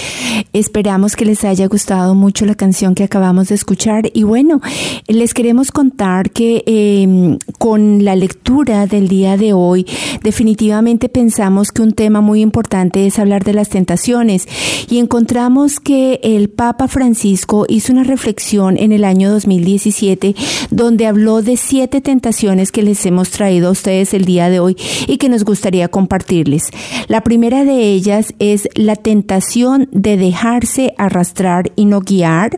[0.53, 4.61] Esperamos que les haya gustado mucho la canción que acabamos de escuchar y bueno,
[5.07, 9.87] les queremos contar que em, con la lectura del día de hoy
[10.21, 14.47] definitivamente pensamos que un tema muy importante es hablar de las tentaciones
[14.87, 20.35] y encontramos que el Papa Francisco hizo una reflexión en el año 2017
[20.69, 24.77] donde habló de siete tentaciones que les hemos traído a ustedes el día de hoy
[25.07, 26.63] y que nos gustaría compartirles.
[27.07, 32.57] La primera de ellas es la tentación de dejarse arrastrar y no guiar.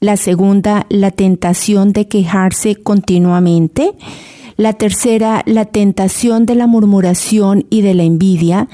[0.00, 3.92] La segunda, la tentación de quejarse continuamente.
[4.56, 8.68] La tercera, la tentación de la murmuración y de la envidia.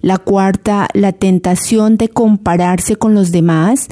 [0.00, 3.88] La cuarta, la tentación de compararse con los demás.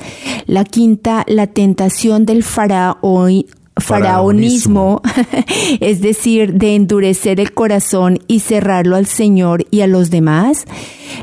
[0.46, 3.44] La quinta, la tentación del faraón
[3.84, 5.02] faraonismo,
[5.80, 10.64] es decir, de endurecer el corazón y cerrarlo al Señor y a los demás.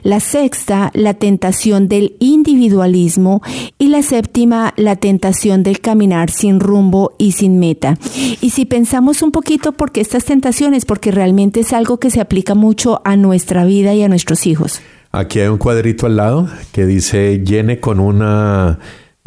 [0.03, 3.41] La sexta, la tentación del individualismo.
[3.77, 7.97] Y la séptima, la tentación del caminar sin rumbo y sin meta.
[8.41, 12.21] Y si pensamos un poquito por qué estas tentaciones, porque realmente es algo que se
[12.21, 14.81] aplica mucho a nuestra vida y a nuestros hijos.
[15.11, 18.79] Aquí hay un cuadrito al lado que dice llene con una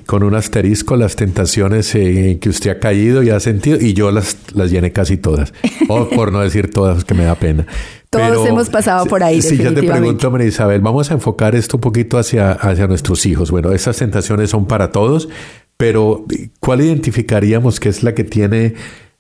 [0.07, 4.11] con un asterisco las tentaciones en que usted ha caído y ha sentido, y yo
[4.11, 5.55] las, las llené casi todas,
[5.89, 7.67] o por no decir todas, que me da pena.
[8.11, 9.43] Todos hemos pasado por ahí.
[9.43, 13.27] Sí, ya te pregunto, María Isabel, vamos a enfocar esto un poquito hacia, hacia nuestros
[13.27, 13.51] hijos.
[13.51, 15.29] Bueno, esas tentaciones son para todos,
[15.77, 16.25] pero
[16.61, 18.75] ¿cuál identificaríamos que es la que tiene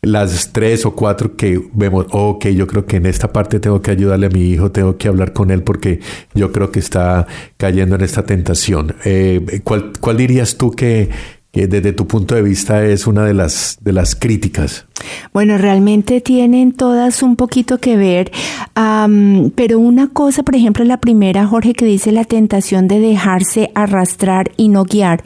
[0.06, 3.90] las tres o cuatro que vemos, ok, yo creo que en esta parte tengo que
[3.90, 6.00] ayudarle a mi hijo, tengo que hablar con él porque
[6.34, 8.94] yo creo que está cayendo en esta tentación.
[9.04, 11.10] Eh, ¿cuál, ¿Cuál dirías tú que,
[11.52, 14.86] desde tu punto de vista es una de las, de las críticas?
[15.32, 18.32] Bueno, realmente tienen todas un poquito que ver,
[19.54, 24.50] pero una cosa, por ejemplo, la primera, Jorge, que dice la tentación de dejarse arrastrar
[24.56, 25.22] y no guiar.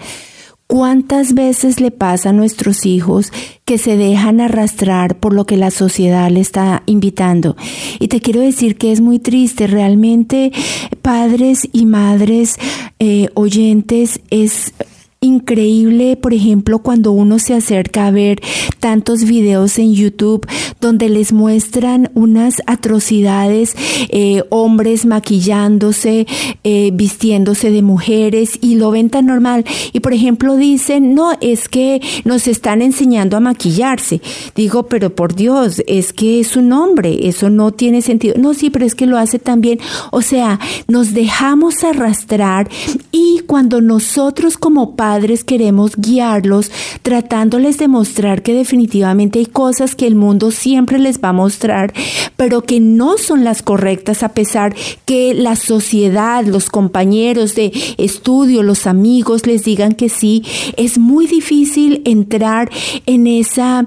[0.70, 3.32] ¿Cuántas veces le pasa a nuestros hijos
[3.64, 7.56] que se dejan arrastrar por lo que la sociedad le está invitando?
[7.98, 10.52] Y te quiero decir que es muy triste, realmente
[11.00, 12.56] padres y madres
[12.98, 14.74] eh, oyentes es
[15.20, 18.40] increíble, por ejemplo, cuando uno se acerca a ver
[18.78, 20.46] tantos videos en YouTube
[20.80, 23.74] donde les muestran unas atrocidades,
[24.10, 26.26] eh, hombres maquillándose,
[26.62, 29.64] eh, vistiéndose de mujeres y lo ven tan normal.
[29.92, 34.20] Y por ejemplo dicen, no, es que nos están enseñando a maquillarse.
[34.54, 38.36] Digo, pero por Dios, es que es un hombre, eso no tiene sentido.
[38.38, 39.80] No, sí, pero es que lo hace también.
[40.12, 42.68] O sea, nos dejamos arrastrar
[43.10, 49.94] y cuando nosotros como padres padres queremos guiarlos tratándoles de mostrar que definitivamente hay cosas
[49.94, 51.94] que el mundo siempre les va a mostrar,
[52.36, 54.74] pero que no son las correctas a pesar
[55.06, 60.44] que la sociedad, los compañeros de estudio, los amigos les digan que sí.
[60.76, 62.70] Es muy difícil entrar
[63.06, 63.86] en esa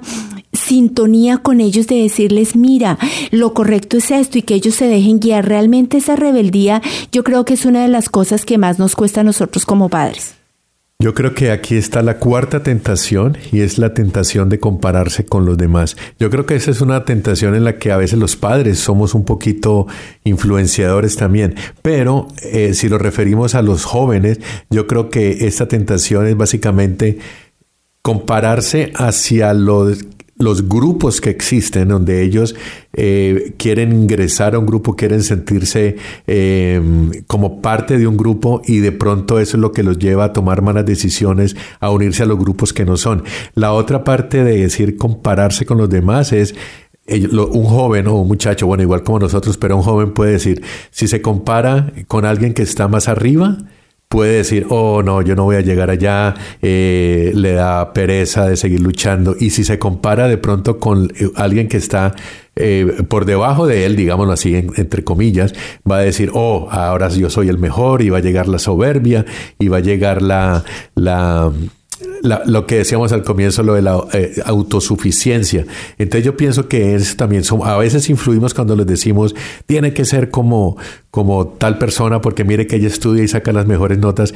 [0.54, 2.98] sintonía con ellos de decirles, mira,
[3.30, 5.48] lo correcto es esto y que ellos se dejen guiar.
[5.48, 6.82] Realmente esa rebeldía
[7.12, 9.88] yo creo que es una de las cosas que más nos cuesta a nosotros como
[9.88, 10.41] padres.
[11.02, 15.46] Yo creo que aquí está la cuarta tentación y es la tentación de compararse con
[15.46, 15.98] los demás.
[16.20, 19.16] Yo creo que esa es una tentación en la que a veces los padres somos
[19.16, 19.88] un poquito
[20.24, 21.56] influenciadores también.
[21.82, 27.18] Pero eh, si lo referimos a los jóvenes, yo creo que esta tentación es básicamente
[28.04, 30.06] compararse hacia los
[30.38, 32.56] los grupos que existen, donde ellos
[32.94, 38.80] eh, quieren ingresar a un grupo, quieren sentirse em, como parte de un grupo y
[38.80, 42.26] de pronto eso es lo que los lleva a tomar malas decisiones, a unirse a
[42.26, 43.24] los grupos que no son.
[43.54, 46.56] La otra parte de decir compararse con los demás es
[47.08, 51.08] un joven o un muchacho, bueno, igual como nosotros, pero un joven puede decir, si
[51.08, 53.58] se compara con alguien que está más arriba,
[54.12, 58.58] puede decir, oh no, yo no voy a llegar allá, eh, le da pereza de
[58.58, 59.38] seguir luchando.
[59.40, 62.14] Y si se compara de pronto con eh, alguien que está
[62.58, 65.54] eh, por debajo de él, digámoslo así, entre comillas,
[65.90, 69.26] va a decir, oh, ahora yo soy el mejor y va a llegar la soberbia
[69.58, 71.50] y va a llegar la, la
[72.24, 75.66] lo que decíamos al comienzo, lo de la eh, autosuficiencia.
[75.98, 79.36] Entonces yo pienso que es también, a veces influimos cuando les decimos,
[79.66, 80.78] tiene que ser como,
[81.10, 84.34] como tal persona, porque mire que ella estudia y saca las mejores notas.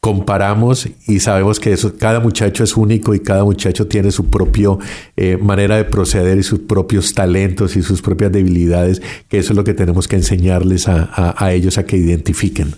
[0.00, 4.70] Comparamos y sabemos que eso, cada muchacho es único y cada muchacho tiene su propia
[5.16, 9.56] eh, manera de proceder y sus propios talentos y sus propias debilidades, que eso es
[9.56, 12.74] lo que tenemos que enseñarles a ellos a que identifiquen.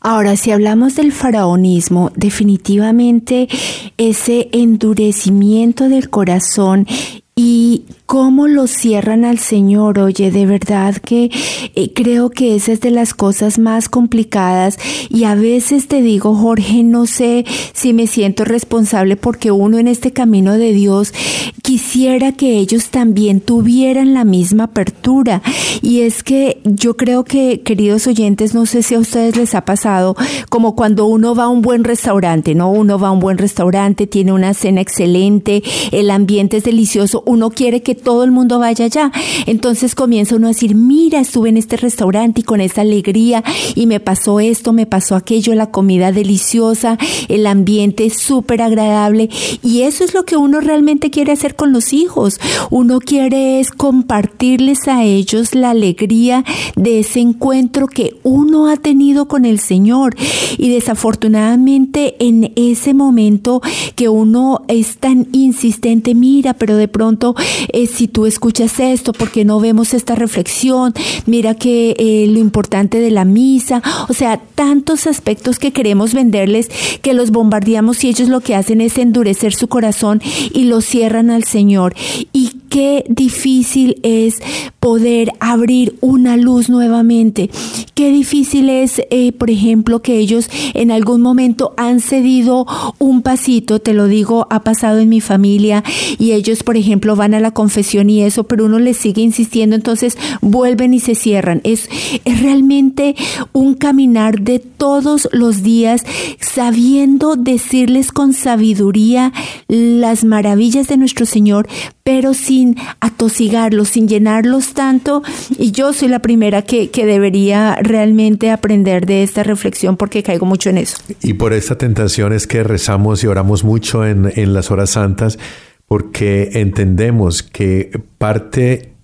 [0.00, 3.48] Ahora, si hablamos del faraonismo, definitivamente
[3.96, 6.86] ese endurecimiento del corazón
[7.34, 9.98] y cómo lo cierran al Señor.
[9.98, 11.30] Oye, de verdad que
[11.74, 14.78] eh, creo que esa es de las cosas más complicadas
[15.10, 17.44] y a veces te digo, Jorge, no sé
[17.74, 21.12] si me siento responsable porque uno en este camino de Dios
[21.60, 25.42] quisiera que ellos también tuvieran la misma apertura.
[25.82, 29.66] Y es que yo creo que, queridos oyentes, no sé si a ustedes les ha
[29.66, 30.16] pasado,
[30.48, 32.70] como cuando uno va a un buen restaurante, ¿no?
[32.72, 37.50] Uno va a un buen restaurante, tiene una cena excelente, el ambiente es delicioso, uno
[37.50, 39.12] quiere que todo el mundo vaya allá.
[39.46, 43.42] Entonces comienza uno a decir, mira, estuve en este restaurante y con esa alegría
[43.74, 49.28] y me pasó esto, me pasó aquello, la comida deliciosa, el ambiente súper agradable.
[49.62, 52.40] Y eso es lo que uno realmente quiere hacer con los hijos.
[52.70, 56.44] Uno quiere es compartirles a ellos la alegría
[56.76, 60.14] de ese encuentro que uno ha tenido con el Señor.
[60.56, 63.60] Y desafortunadamente en ese momento
[63.94, 67.34] que uno es tan insistente, mira, pero de pronto
[67.72, 70.94] eh, si tú escuchas esto, porque no vemos esta reflexión,
[71.26, 76.68] mira que eh, lo importante de la misa, o sea, tantos aspectos que queremos venderles
[77.02, 80.20] que los bombardeamos y ellos lo que hacen es endurecer su corazón
[80.52, 81.94] y lo cierran al Señor.
[82.32, 84.40] Y qué difícil es
[84.80, 87.50] poder abrir una luz nuevamente.
[87.94, 92.66] Qué difícil es, eh, por ejemplo, que ellos en algún momento han cedido
[92.98, 95.82] un pasito, te lo digo, ha pasado en mi familia
[96.18, 99.74] y ellos, por ejemplo, van a la confesión y eso, pero uno les sigue insistiendo,
[99.74, 101.60] entonces vuelven y se cierran.
[101.64, 101.88] Es,
[102.24, 103.16] es realmente
[103.52, 106.04] un caminar de todos los días,
[106.40, 109.32] sabiendo decirles con sabiduría
[109.66, 111.68] las maravillas de nuestro Señor,
[112.08, 115.22] pero sin atosigarlos, sin llenarlos tanto.
[115.58, 120.46] Y yo soy la primera que, que debería realmente aprender de esta reflexión porque caigo
[120.46, 120.96] mucho en eso.
[121.22, 125.38] Y por esta tentación es que rezamos y oramos mucho en, en las horas santas
[125.86, 128.94] porque entendemos que parte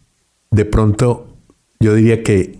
[0.50, 1.26] de pronto,
[1.80, 2.58] yo diría que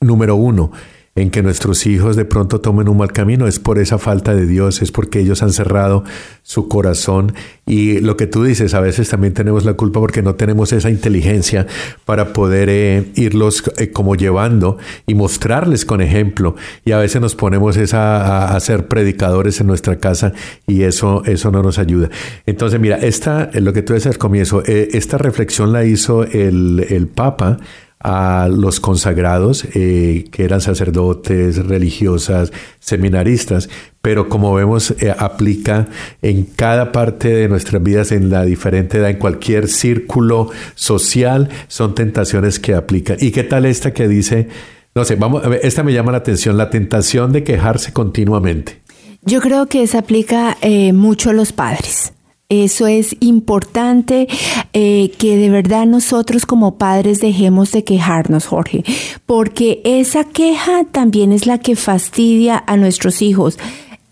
[0.00, 0.72] número uno,
[1.14, 3.46] en que nuestros hijos de pronto tomen un mal camino.
[3.46, 6.04] Es por esa falta de Dios, es porque ellos han cerrado
[6.42, 7.34] su corazón.
[7.66, 10.88] Y lo que tú dices, a veces también tenemos la culpa porque no tenemos esa
[10.88, 11.66] inteligencia
[12.06, 16.56] para poder eh, irlos eh, como llevando y mostrarles con ejemplo.
[16.84, 20.32] Y a veces nos ponemos esa, a, ser predicadores en nuestra casa
[20.66, 22.08] y eso, eso no nos ayuda.
[22.46, 26.86] Entonces mira, esta, lo que tú decías al comienzo, eh, esta reflexión la hizo el,
[26.88, 27.58] el Papa
[28.02, 33.68] a los consagrados, eh, que eran sacerdotes, religiosas, seminaristas,
[34.00, 35.88] pero como vemos, eh, aplica
[36.20, 41.94] en cada parte de nuestras vidas, en la diferente edad, en cualquier círculo social, son
[41.94, 43.18] tentaciones que aplican.
[43.20, 44.48] ¿Y qué tal esta que dice,
[44.94, 48.82] no sé, vamos, esta me llama la atención, la tentación de quejarse continuamente?
[49.24, 52.12] Yo creo que se aplica eh, mucho a los padres.
[52.52, 54.28] Eso es importante
[54.74, 58.84] eh, que de verdad nosotros como padres dejemos de quejarnos, Jorge,
[59.24, 63.58] porque esa queja también es la que fastidia a nuestros hijos.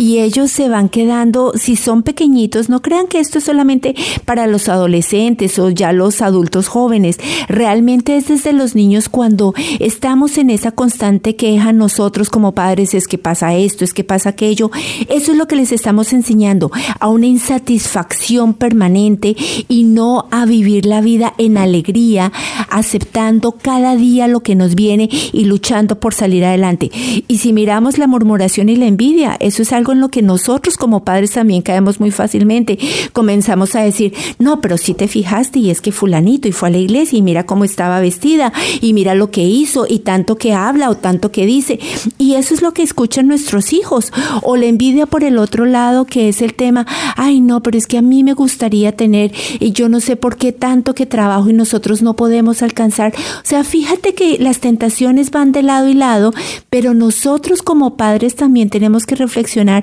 [0.01, 3.95] Y ellos se van quedando, si son pequeñitos, no crean que esto es solamente
[4.25, 10.39] para los adolescentes o ya los adultos jóvenes, realmente es desde los niños cuando estamos
[10.39, 14.71] en esa constante queja nosotros como padres, es que pasa esto, es que pasa aquello,
[15.11, 19.37] eso es lo que les estamos enseñando, a una insatisfacción permanente
[19.69, 22.33] y no a vivir la vida en alegría,
[22.71, 26.91] aceptando cada día lo que nos viene y luchando por salir adelante.
[27.29, 30.77] Y si miramos la murmuración y la envidia, eso es algo en lo que nosotros
[30.77, 32.79] como padres también caemos muy fácilmente.
[33.13, 36.73] Comenzamos a decir, no, pero si te fijaste y es que fulanito y fue a
[36.73, 40.55] la iglesia y mira cómo estaba vestida y mira lo que hizo y tanto que
[40.55, 41.79] habla o tanto que dice.
[42.19, 44.13] Y eso es lo que escuchan nuestros hijos.
[44.43, 46.87] O la envidia por el otro lado, que es el tema,
[47.17, 50.37] ay no, pero es que a mí me gustaría tener y yo no sé por
[50.37, 53.13] qué tanto que trabajo y nosotros no podemos alcanzar.
[53.17, 56.33] O sea, fíjate que las tentaciones van de lado y lado,
[56.69, 59.80] pero nosotros como padres también tenemos que reflexionar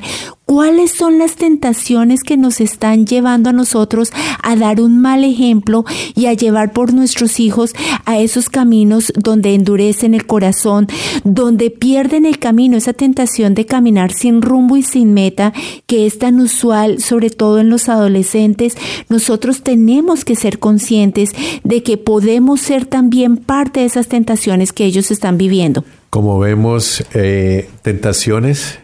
[0.47, 5.83] ¿Cuáles son las tentaciones que nos están llevando a nosotros a dar un mal ejemplo
[6.15, 7.73] y a llevar por nuestros hijos
[8.05, 10.87] a esos caminos donde endurecen el corazón,
[11.25, 15.51] donde pierden el camino, esa tentación de caminar sin rumbo y sin meta
[15.85, 18.77] que es tan usual, sobre todo en los adolescentes?
[19.09, 21.31] Nosotros tenemos que ser conscientes
[21.65, 25.83] de que podemos ser también parte de esas tentaciones que ellos están viviendo.
[26.09, 28.79] Como vemos, eh, tentaciones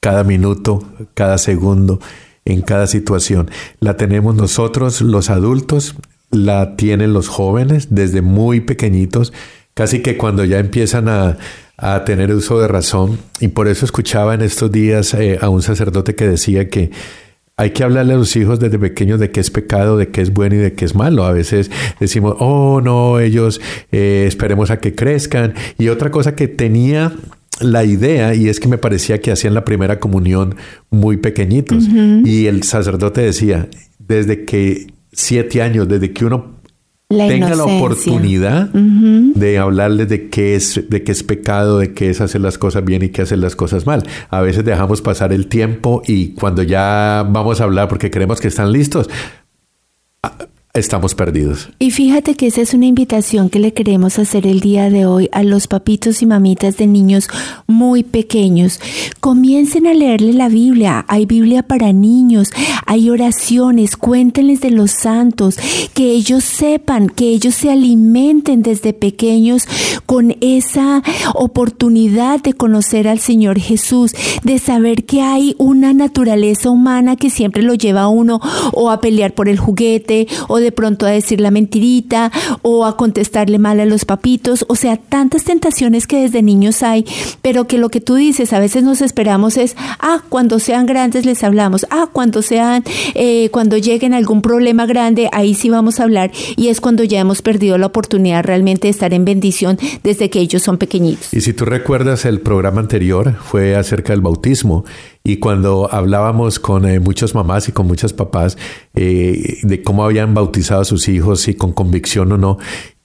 [0.00, 0.82] cada minuto,
[1.14, 2.00] cada segundo,
[2.44, 3.50] en cada situación.
[3.80, 5.94] La tenemos nosotros, los adultos,
[6.30, 9.32] la tienen los jóvenes desde muy pequeñitos,
[9.74, 11.38] casi que cuando ya empiezan a,
[12.04, 13.20] tener uso de razón.
[13.38, 16.90] Y por eso escuchaba en estos días eh, a un sacerdote que decía que
[17.56, 20.32] hay que hablarle a los hijos desde pequeños de qué es pecado, de qué es
[20.32, 21.24] bueno y de qué es malo.
[21.24, 21.70] A veces
[22.00, 23.60] decimos, oh, no, ellos
[23.92, 25.54] eh, esperemos a que crezcan.
[25.78, 27.12] Y otra cosa que tenía
[27.60, 30.56] la idea, y es que me parecía que hacían la primera comunión
[30.90, 31.88] muy pequeñitos.
[32.24, 36.58] Y el sacerdote decía, desde que siete años, desde que uno
[37.08, 42.20] tenga la oportunidad de hablarles de qué es, de qué es pecado, de qué es
[42.20, 44.06] hacer las cosas bien y qué hacer las cosas mal.
[44.28, 48.48] A veces dejamos pasar el tiempo y cuando ya vamos a hablar porque creemos que
[48.48, 49.08] están listos,
[50.78, 51.68] estamos perdidos.
[51.78, 55.28] Y fíjate que esa es una invitación que le queremos hacer el día de hoy
[55.32, 57.28] a los papitos y mamitas de niños
[57.66, 58.80] muy pequeños.
[59.20, 61.04] Comiencen a leerle la Biblia.
[61.08, 62.50] Hay Biblia para niños,
[62.86, 65.56] hay oraciones, cuéntenles de los santos,
[65.94, 69.66] que ellos sepan, que ellos se alimenten desde pequeños
[70.06, 71.02] con esa
[71.34, 74.12] oportunidad de conocer al Señor Jesús,
[74.42, 78.40] de saber que hay una naturaleza humana que siempre lo lleva a uno
[78.72, 82.30] o a pelear por el juguete o de pronto a decir la mentirita
[82.62, 87.04] o a contestarle mal a los papitos, o sea, tantas tentaciones que desde niños hay,
[87.42, 91.24] pero que lo que tú dices, a veces nos esperamos es, ah, cuando sean grandes
[91.24, 96.04] les hablamos, ah, cuando sean, eh, cuando lleguen algún problema grande, ahí sí vamos a
[96.04, 100.30] hablar, y es cuando ya hemos perdido la oportunidad realmente de estar en bendición desde
[100.30, 101.32] que ellos son pequeñitos.
[101.32, 104.84] Y si tú recuerdas el programa anterior, fue acerca del bautismo,
[105.28, 108.56] y cuando hablábamos con eh, muchas mamás y con muchos papás
[108.94, 112.56] eh, de cómo habían bautizado a sus hijos, y con convicción o no,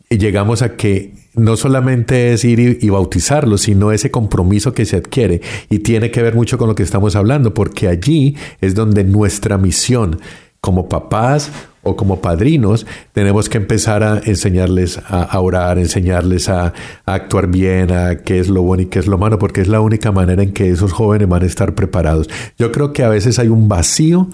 [0.09, 4.95] llegamos a que no solamente es ir y, y, bautizarlos, sino ese compromiso que se
[4.95, 5.41] adquiere.
[5.69, 9.57] Y tiene que ver mucho con lo que estamos hablando, porque allí es donde nuestra
[9.57, 10.21] misión
[10.61, 11.51] como papás
[11.83, 16.73] o como padrinos, tenemos que empezar a enseñarles a, orar, enseñarles a,
[17.05, 19.81] actuar bien, a qué es lo bueno y qué es lo malo, porque es la
[19.81, 22.29] única manera en que esos jóvenes van a estar preparados.
[22.57, 24.29] Yo creo que a veces hay un vacío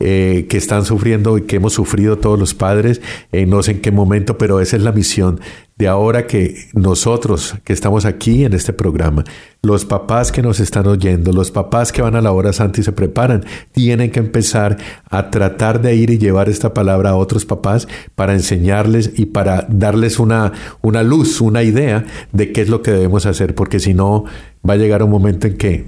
[0.00, 3.00] eh, que están sufriendo y que hemos sufrido todos los padres,
[3.32, 5.40] eh, no sé en qué momento, pero esa es la misión
[5.78, 9.24] de ahora que nosotros que estamos aquí en este programa,
[9.62, 12.84] los papás que nos están oyendo, los papás que van a la hora santa y
[12.84, 14.76] se preparan, tienen que empezar
[15.08, 19.66] a tratar de ir y llevar esta palabra a otros papás para enseñarles y para
[19.70, 20.52] darles una,
[20.82, 24.24] una luz, una idea de qué es lo que debemos hacer, porque si no,
[24.68, 25.86] va a llegar un momento en que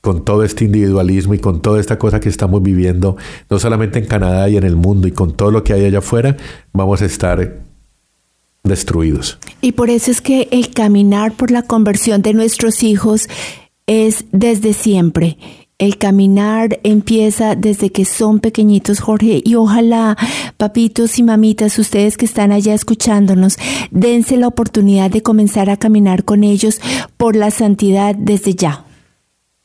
[0.00, 3.16] con todo este individualismo y con toda esta cosa que estamos viviendo,
[3.48, 5.98] no solamente en Canadá y en el mundo y con todo lo que hay allá
[5.98, 6.36] afuera,
[6.72, 7.67] vamos a estar
[8.68, 9.38] destruidos.
[9.60, 13.28] Y por eso es que el caminar por la conversión de nuestros hijos
[13.86, 15.38] es desde siempre.
[15.78, 20.16] El caminar empieza desde que son pequeñitos, Jorge, y ojalá,
[20.56, 23.58] papitos y mamitas, ustedes que están allá escuchándonos,
[23.92, 26.80] dense la oportunidad de comenzar a caminar con ellos
[27.16, 28.87] por la santidad desde ya.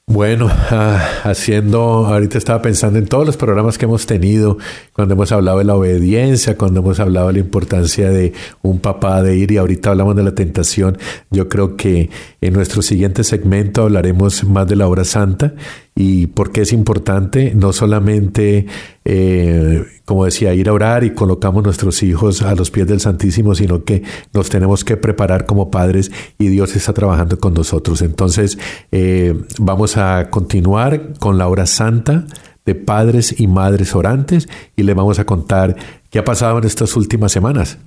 [0.06, 4.58] Bueno, ah, haciendo, ahorita estaba pensando en todos los programas que hemos tenido,
[4.92, 9.24] cuando hemos hablado de la obediencia, cuando hemos hablado de la importancia de un papá
[9.24, 10.98] de ir y ahorita hablamos de la tentación.
[11.32, 12.10] Yo creo que
[12.42, 15.54] en nuestro siguiente segmento hablaremos más de la obra santa
[15.96, 17.54] ¿Y por qué es importante?
[17.56, 18.66] No solamente,
[19.06, 23.54] eh, como decía, ir a orar y colocamos nuestros hijos a los pies del Santísimo,
[23.54, 24.02] sino que
[24.34, 28.02] nos tenemos que preparar como padres y Dios está trabajando con nosotros.
[28.02, 28.58] Entonces,
[28.92, 32.26] eh, vamos a continuar con la hora santa
[32.66, 35.76] de padres y madres orantes y le vamos a contar
[36.10, 37.78] qué ha pasado en estas últimas semanas.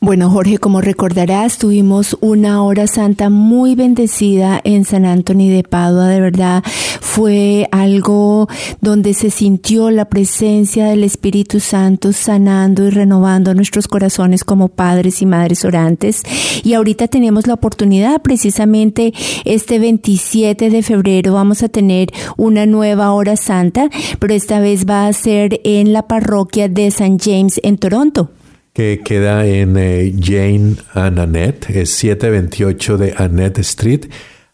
[0.00, 6.06] Bueno, Jorge, como recordarás, tuvimos una hora santa muy bendecida en San Antonio de Padua.
[6.06, 6.62] De verdad,
[7.00, 8.46] fue algo
[8.80, 15.20] donde se sintió la presencia del Espíritu Santo sanando y renovando nuestros corazones como padres
[15.20, 16.22] y madres orantes.
[16.62, 19.12] Y ahorita tenemos la oportunidad, precisamente
[19.44, 23.90] este 27 de febrero, vamos a tener una nueva hora santa,
[24.20, 28.30] pero esta vez va a ser en la parroquia de San James en Toronto
[28.78, 34.06] que queda en eh, Jane and Annette, es 728 de Annette Street.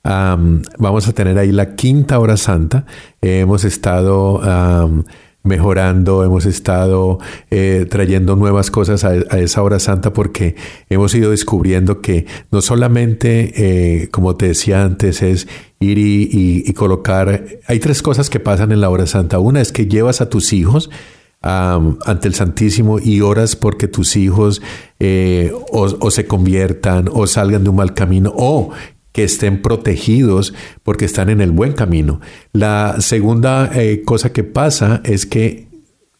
[0.03, 2.87] vamos a tener ahí la quinta hora santa.
[3.20, 4.41] hemos estado
[5.43, 7.18] mejorando, hemos estado
[7.51, 10.57] eh, trayendo nuevas cosas a, esa hora santa porque
[10.89, 13.53] hemos ido descubriendo que no solamente,
[14.05, 15.47] eh, como te decía antes, es
[15.81, 19.39] ir y colocar, hay tres cosas que pasan en la hora santa.
[19.39, 20.89] Una es que llevas a tus hijos,
[21.45, 24.62] ante el Santísimo y oras porque tus hijos
[24.99, 28.70] eh, o, se conviertan o salgan de un mal camino o
[29.12, 32.20] que estén protegidos porque están en el buen camino.
[32.53, 35.68] La segunda eh, cosa que pasa es que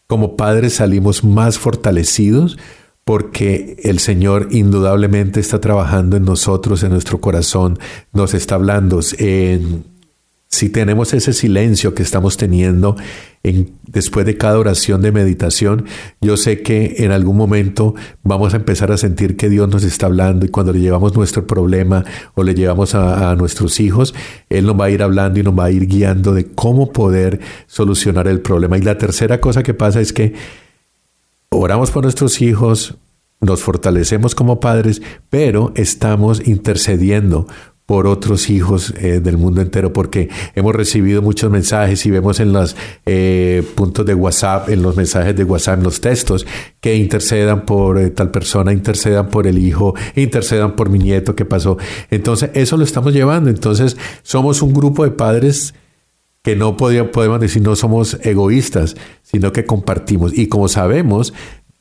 [0.05, 2.59] como padres salimos más fortalecidos
[3.03, 7.79] porque el Señor indudablemente está trabajando en nosotros, en nuestro corazón,
[8.13, 8.99] nos está hablando.
[9.17, 9.94] En,
[10.47, 12.95] si tenemos ese silencio que estamos teniendo
[13.43, 15.85] en, después de cada oración de meditación,
[16.21, 17.93] yo sé que en algún momento
[18.23, 21.45] vamos a empezar a sentir que Dios nos está hablando y cuando le llevamos nuestro
[21.45, 24.15] problema o le llevamos a, a nuestros hijos,
[24.49, 27.39] Él nos va a ir hablando y nos va a ir guiando de cómo poder
[27.67, 28.77] solucionar el problema.
[28.77, 30.33] Y la tercera cosa que pasa es que
[31.49, 32.95] oramos por nuestros hijos,
[33.41, 37.47] nos fortalecemos como padres, pero estamos intercediendo
[37.85, 42.51] por otros hijos eh, del mundo entero, porque hemos recibido muchos mensajes y vemos en
[42.51, 42.75] los
[43.05, 46.47] eh, puntos de WhatsApp, en los mensajes de WhatsApp, en los textos,
[46.79, 51.45] que intercedan por eh, tal persona, intercedan por el hijo, intercedan por mi nieto que
[51.45, 51.77] pasó.
[52.09, 53.49] Entonces, eso lo estamos llevando.
[53.51, 55.75] Entonces, somos un grupo de padres
[56.41, 60.37] que no podemos decir no somos egoístas, sino que compartimos.
[60.37, 61.33] Y como sabemos,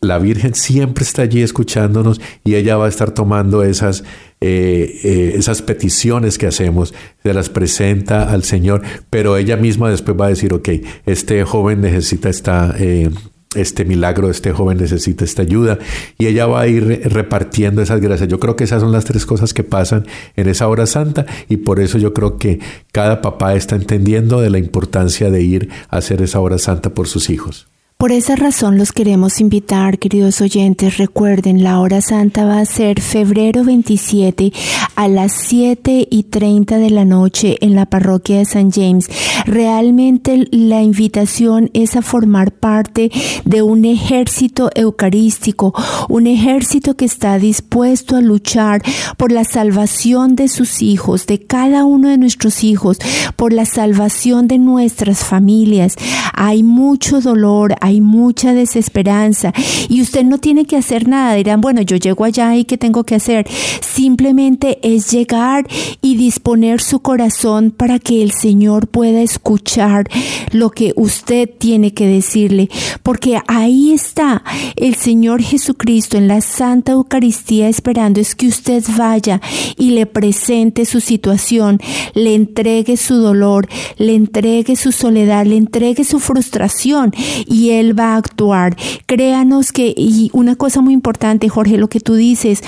[0.04, 4.04] la Virgen siempre está allí escuchándonos y ella va a estar tomando esas,
[4.40, 10.16] eh, eh, esas peticiones que hacemos, se las presenta al Señor, pero ella misma después
[10.20, 10.68] va a decir, ok,
[11.06, 12.74] este joven necesita esta...
[12.78, 13.10] Eh,
[13.54, 15.78] este milagro, este joven necesita esta ayuda
[16.18, 18.28] y ella va a ir repartiendo esas gracias.
[18.28, 21.58] Yo creo que esas son las tres cosas que pasan en esa hora santa y
[21.58, 22.58] por eso yo creo que
[22.90, 27.06] cada papá está entendiendo de la importancia de ir a hacer esa hora santa por
[27.06, 27.68] sus hijos.
[28.04, 33.00] Por esa razón los queremos invitar, queridos oyentes, recuerden, la hora santa va a ser
[33.00, 34.52] febrero 27
[34.94, 39.08] a las 7 y 30 de la noche en la parroquia de San James.
[39.46, 43.10] Realmente la invitación es a formar parte
[43.46, 45.72] de un ejército eucarístico,
[46.10, 48.82] un ejército que está dispuesto a luchar
[49.16, 52.98] por la salvación de sus hijos, de cada uno de nuestros hijos,
[53.36, 55.96] por la salvación de nuestras familias.
[56.34, 59.52] Hay mucho dolor, hay mucha desesperanza
[59.88, 61.34] y usted no tiene que hacer nada.
[61.34, 63.46] Dirán, bueno, yo llego allá y ¿qué tengo que hacer?
[63.80, 65.66] Simplemente es llegar
[66.00, 70.08] y disponer su corazón para que el Señor pueda escuchar
[70.52, 72.68] lo que usted tiene que decirle,
[73.02, 74.42] porque ahí está
[74.76, 79.40] el Señor Jesucristo en la Santa Eucaristía esperando es que usted vaya
[79.76, 81.80] y le presente su situación,
[82.14, 83.68] le entregue su dolor,
[83.98, 87.12] le entregue su soledad, le entregue su frustración
[87.46, 88.76] y él va a actuar.
[89.06, 92.62] Créanos que, y una cosa muy importante, Jorge, lo que tú dices,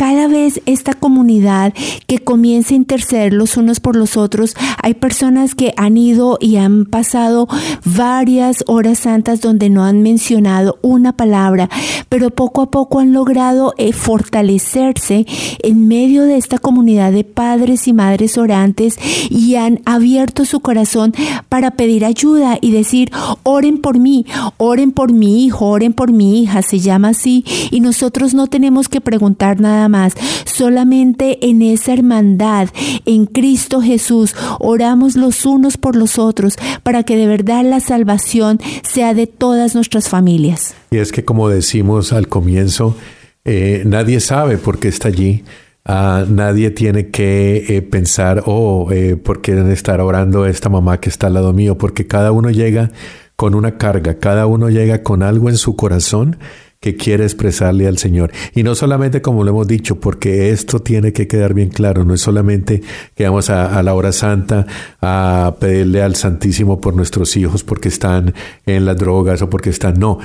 [0.00, 1.74] cada vez esta comunidad
[2.06, 6.56] que comienza a interceder los unos por los otros, hay personas que han ido y
[6.56, 7.48] han pasado
[7.84, 11.68] varias horas santas donde no han mencionado una palabra,
[12.08, 15.26] pero poco a poco han logrado eh, fortalecerse
[15.62, 18.98] en medio de esta comunidad de padres y madres orantes
[19.28, 21.12] y han abierto su corazón
[21.50, 24.24] para pedir ayuda y decir, oren por mí,
[24.56, 28.88] oren por mi hijo, oren por mi hija, se llama así, y nosotros no tenemos
[28.88, 30.14] que preguntar nada más.
[30.44, 32.68] Solamente en esa hermandad,
[33.04, 38.60] en Cristo Jesús, oramos los unos por los otros para que de verdad la salvación
[38.82, 40.74] sea de todas nuestras familias.
[40.90, 42.96] Y es que como decimos al comienzo,
[43.44, 45.44] eh, nadie sabe por qué está allí.
[45.84, 51.08] Ah, nadie tiene que eh, pensar, oh, eh, ¿por qué estar orando esta mamá que
[51.08, 51.78] está al lado mío?
[51.78, 52.92] Porque cada uno llega
[53.34, 56.36] con una carga, cada uno llega con algo en su corazón
[56.80, 58.32] que quiere expresarle al Señor.
[58.54, 62.14] Y no solamente como lo hemos dicho, porque esto tiene que quedar bien claro, no
[62.14, 62.80] es solamente
[63.14, 64.66] que vamos a, la hora santa
[65.02, 69.98] a pedirle al Santísimo por nuestros hijos porque están en las drogas o porque están,
[69.98, 70.20] no,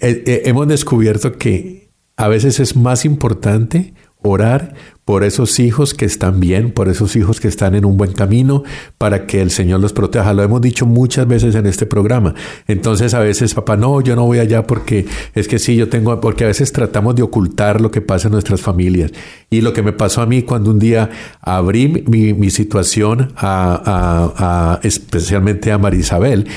[0.00, 3.92] eh, hemos descubierto que a veces es más importante
[4.22, 8.12] orar por esos hijos que están bien, por esos hijos que están en un buen
[8.12, 8.62] camino,
[8.98, 10.34] para que el Señor los proteja.
[10.34, 12.34] Lo hemos dicho muchas veces en este programa.
[12.66, 16.20] Entonces a veces, papá, no, yo no voy allá porque es que sí, yo tengo,
[16.20, 19.12] porque a veces tratamos de ocultar lo que pasa en nuestras familias.
[19.48, 21.08] Y lo que me pasó a mí cuando un día
[21.40, 26.48] abrí mi, situación a, especialmente a Marisabel,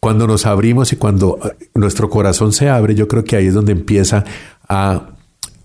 [0.00, 1.38] cuando nos abrimos y cuando
[1.74, 4.24] nuestro corazón se abre, yo creo que ahí es donde empieza
[4.68, 5.13] a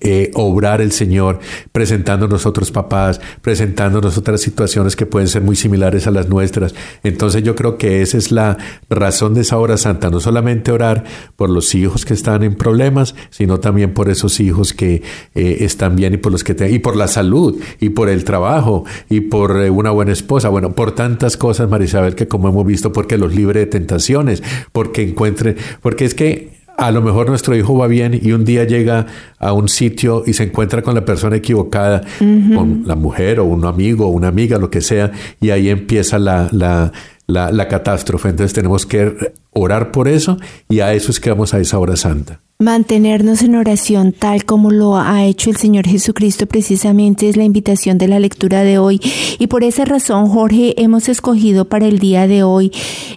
[0.02, 1.40] eh, obrar el Señor,
[1.72, 6.74] presentándonos otros papás, presentándonos otras situaciones que pueden ser muy similares a las nuestras.
[7.04, 8.58] Entonces yo creo que esa es la
[8.90, 11.04] razón de esa hora santa, no solamente orar
[11.36, 15.02] por los hijos que están en problemas, sino también por esos hijos que
[15.36, 18.84] eh, están bien y por los que y por la salud y por el trabajo
[19.10, 22.92] y por eh, una buena esposa, bueno, por tantas cosas, Marisabel, que como hemos visto,
[22.92, 27.78] porque los libre de tentaciones, porque encuentren, porque es que a lo mejor nuestro hijo
[27.78, 29.06] va bien y un día llega
[29.38, 33.66] a un sitio y se encuentra con la persona equivocada, con la mujer o un
[33.66, 35.12] amigo o una amiga, lo que sea,
[35.42, 36.92] y ahí empieza la, la,
[37.30, 38.30] la, la catástrofe.
[38.30, 41.96] Entonces tenemos que orar por eso y a eso es que vamos a esa hora
[41.96, 42.42] santa.
[42.62, 47.98] Mantenernos en oración tal como lo ha hecho el Señor Jesucristo precisamente es la invitación
[47.98, 49.00] de la lectura de hoy
[49.40, 52.74] y por esa razón Jorge hemos escogido para el día de hoy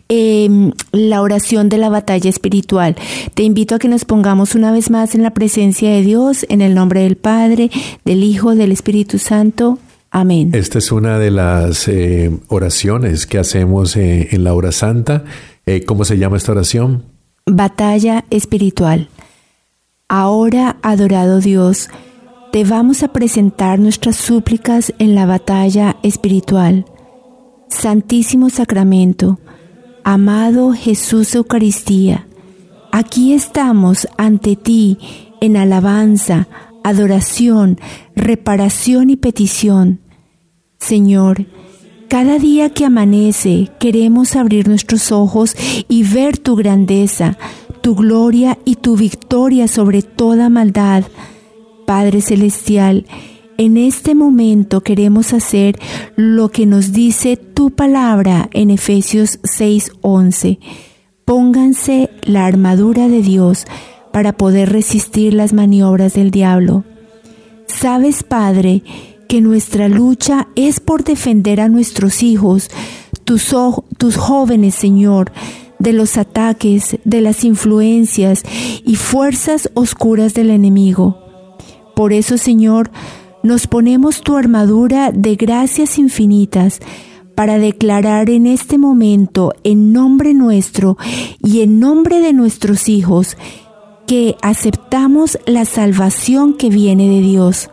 [0.08, 2.94] em, la oración de la batalla espiritual.
[3.34, 6.60] Te invito a que nos pongamos una vez más en la presencia de Dios en
[6.60, 7.68] el nombre del Padre,
[8.04, 9.80] del Hijo, del Espíritu Santo.
[10.14, 10.50] Amén.
[10.52, 15.24] Esta es una de las eh, oraciones que hacemos eh, en la hora santa.
[15.64, 17.06] Eh, ¿Cómo se llama esta oración?
[17.46, 19.08] Batalla espiritual.
[20.08, 21.88] Ahora, adorado Dios,
[22.52, 26.84] te vamos a presentar nuestras súplicas en la batalla espiritual.
[27.70, 29.40] Santísimo Sacramento,
[30.04, 32.26] amado Jesús Eucaristía,
[32.92, 34.98] aquí estamos ante ti
[35.40, 36.48] en alabanza,
[36.84, 37.78] adoración,
[38.14, 40.01] reparación y petición.
[40.82, 41.46] Señor,
[42.08, 45.54] cada día que amanece queremos abrir nuestros ojos
[45.88, 47.38] y ver tu grandeza,
[47.82, 51.04] tu gloria y tu victoria sobre toda maldad.
[51.86, 53.06] Padre Celestial,
[53.58, 55.78] en este momento queremos hacer
[56.16, 60.58] lo que nos dice tu palabra en Efesios 6:11.
[61.24, 63.66] Pónganse la armadura de Dios
[64.12, 66.82] para poder resistir las maniobras del diablo.
[67.68, 68.82] Sabes, Padre,
[69.32, 72.68] que nuestra lucha es por defender a nuestros hijos,
[73.24, 73.56] tus,
[73.96, 75.32] tus jóvenes, Señor,
[75.78, 78.42] de los ataques, de las influencias
[78.84, 81.16] y fuerzas oscuras del enemigo.
[81.96, 82.90] Por eso, Señor,
[83.42, 86.80] nos ponemos tu armadura de gracias infinitas
[87.34, 90.98] para declarar en este momento, en nombre nuestro
[91.42, 93.38] y en nombre de nuestros hijos,
[94.06, 97.70] que aceptamos la salvación que viene de Dios,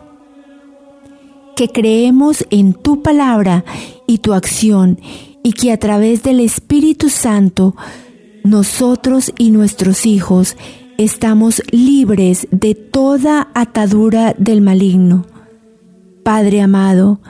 [1.60, 3.66] que creemos en tu palabra
[4.06, 4.98] y tu acción
[5.42, 7.76] y que a través del Espíritu Santo
[8.44, 10.56] nosotros y nuestros hijos
[10.96, 15.26] estamos libres de toda atadura del maligno.
[16.24, 17.20] Padre amado,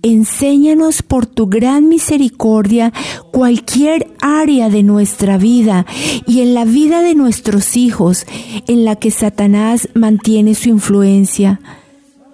[0.00, 2.90] enséñanos por tu gran misericordia
[3.32, 5.84] cualquier área de nuestra vida
[6.26, 8.24] y en la vida de nuestros hijos
[8.66, 11.60] en la que Satanás mantiene su influencia.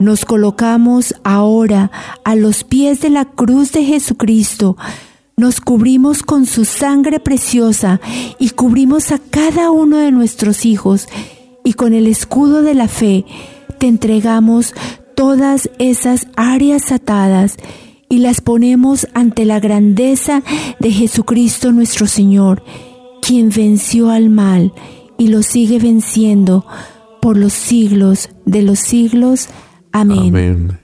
[0.01, 1.93] Nos colocamos ahora
[2.25, 4.77] a los pies de la cruz de Jesucristo,
[5.37, 8.01] nos cubrimos con su sangre preciosa
[8.39, 11.07] y cubrimos a cada uno de nuestros hijos
[11.65, 13.25] y con el escudo de la fe
[13.79, 14.75] te entregamos
[15.15, 17.57] todas esas áreas atadas
[18.11, 20.43] y las ponemos ante la grandeza
[20.79, 22.63] de Jesucristo nuestro Señor,
[23.23, 24.73] quien venció al mal
[25.17, 26.67] y lo sigue venciendo
[27.23, 29.49] por los siglos de los siglos.
[29.93, 30.79] Amén.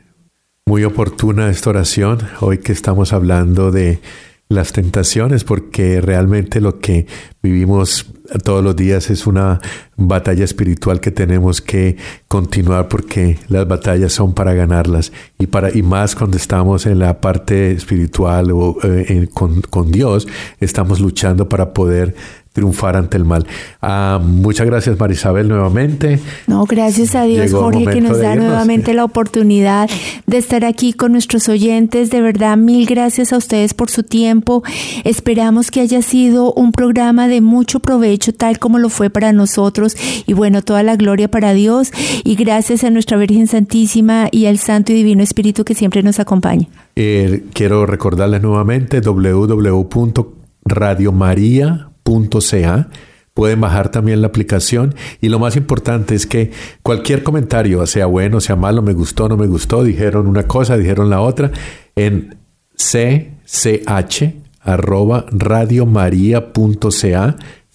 [0.66, 4.00] Muy oportuna esta oración, hoy que estamos hablando de
[4.48, 7.07] las tentaciones, porque realmente lo que
[7.42, 8.07] vivimos
[8.44, 9.61] todos los días es una
[9.96, 11.96] batalla espiritual que tenemos que
[12.28, 17.20] continuar porque las batallas son para ganarlas y para y más cuando estamos en la
[17.20, 20.26] parte espiritual o eh, con, con Dios
[20.61, 22.14] estamos luchando para poder
[22.57, 23.46] triunfar ante el mal.
[23.82, 26.18] Ah, muchas gracias Marisabel nuevamente.
[26.46, 29.90] No, gracias a Dios Jorge que nos da nuevamente la oportunidad
[30.26, 32.09] de estar aquí con nuestros oyentes.
[32.11, 34.62] De verdad, mil gracias a ustedes por su tiempo.
[35.04, 39.94] Esperamos que haya sido un programa de mucho provecho tal como lo fue para nosotros.
[40.26, 41.90] Y bueno, toda la gloria para Dios
[42.24, 46.20] y gracias a nuestra Virgen Santísima y al Santo y Divino Espíritu que siempre nos
[46.20, 46.68] acompaña.
[46.96, 52.88] Eh, quiero recordarles nuevamente www.radiomaria.com .ca.
[53.34, 56.52] Pueden bajar también la aplicación y lo más importante es que
[56.82, 61.11] cualquier comentario, sea bueno, sea malo, me gustó, no me gustó, dijeron una cosa, dijeron
[61.11, 61.50] la otra,
[61.96, 62.38] en
[62.76, 64.22] cch
[64.62, 65.26] arroba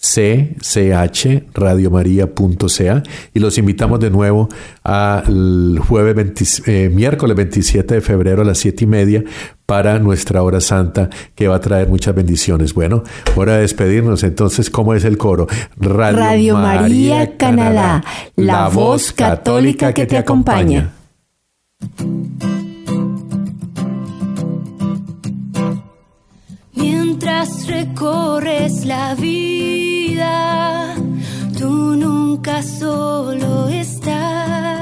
[0.02, 4.48] cchradiomaria.ca y los invitamos de nuevo
[4.82, 9.22] al jueves eh, miércoles 27 de febrero a las 7 y media
[9.64, 12.74] para nuestra hora santa que va a traer muchas bendiciones.
[12.74, 13.04] Bueno,
[13.36, 14.24] hora de despedirnos.
[14.24, 15.46] Entonces, ¿cómo es el coro?
[15.76, 18.02] Radio, María, Canadá,
[18.34, 20.90] la, voz católica que, te acompaña.
[27.44, 30.94] Mientras recorres la vida,
[31.58, 34.81] tú nunca solo estás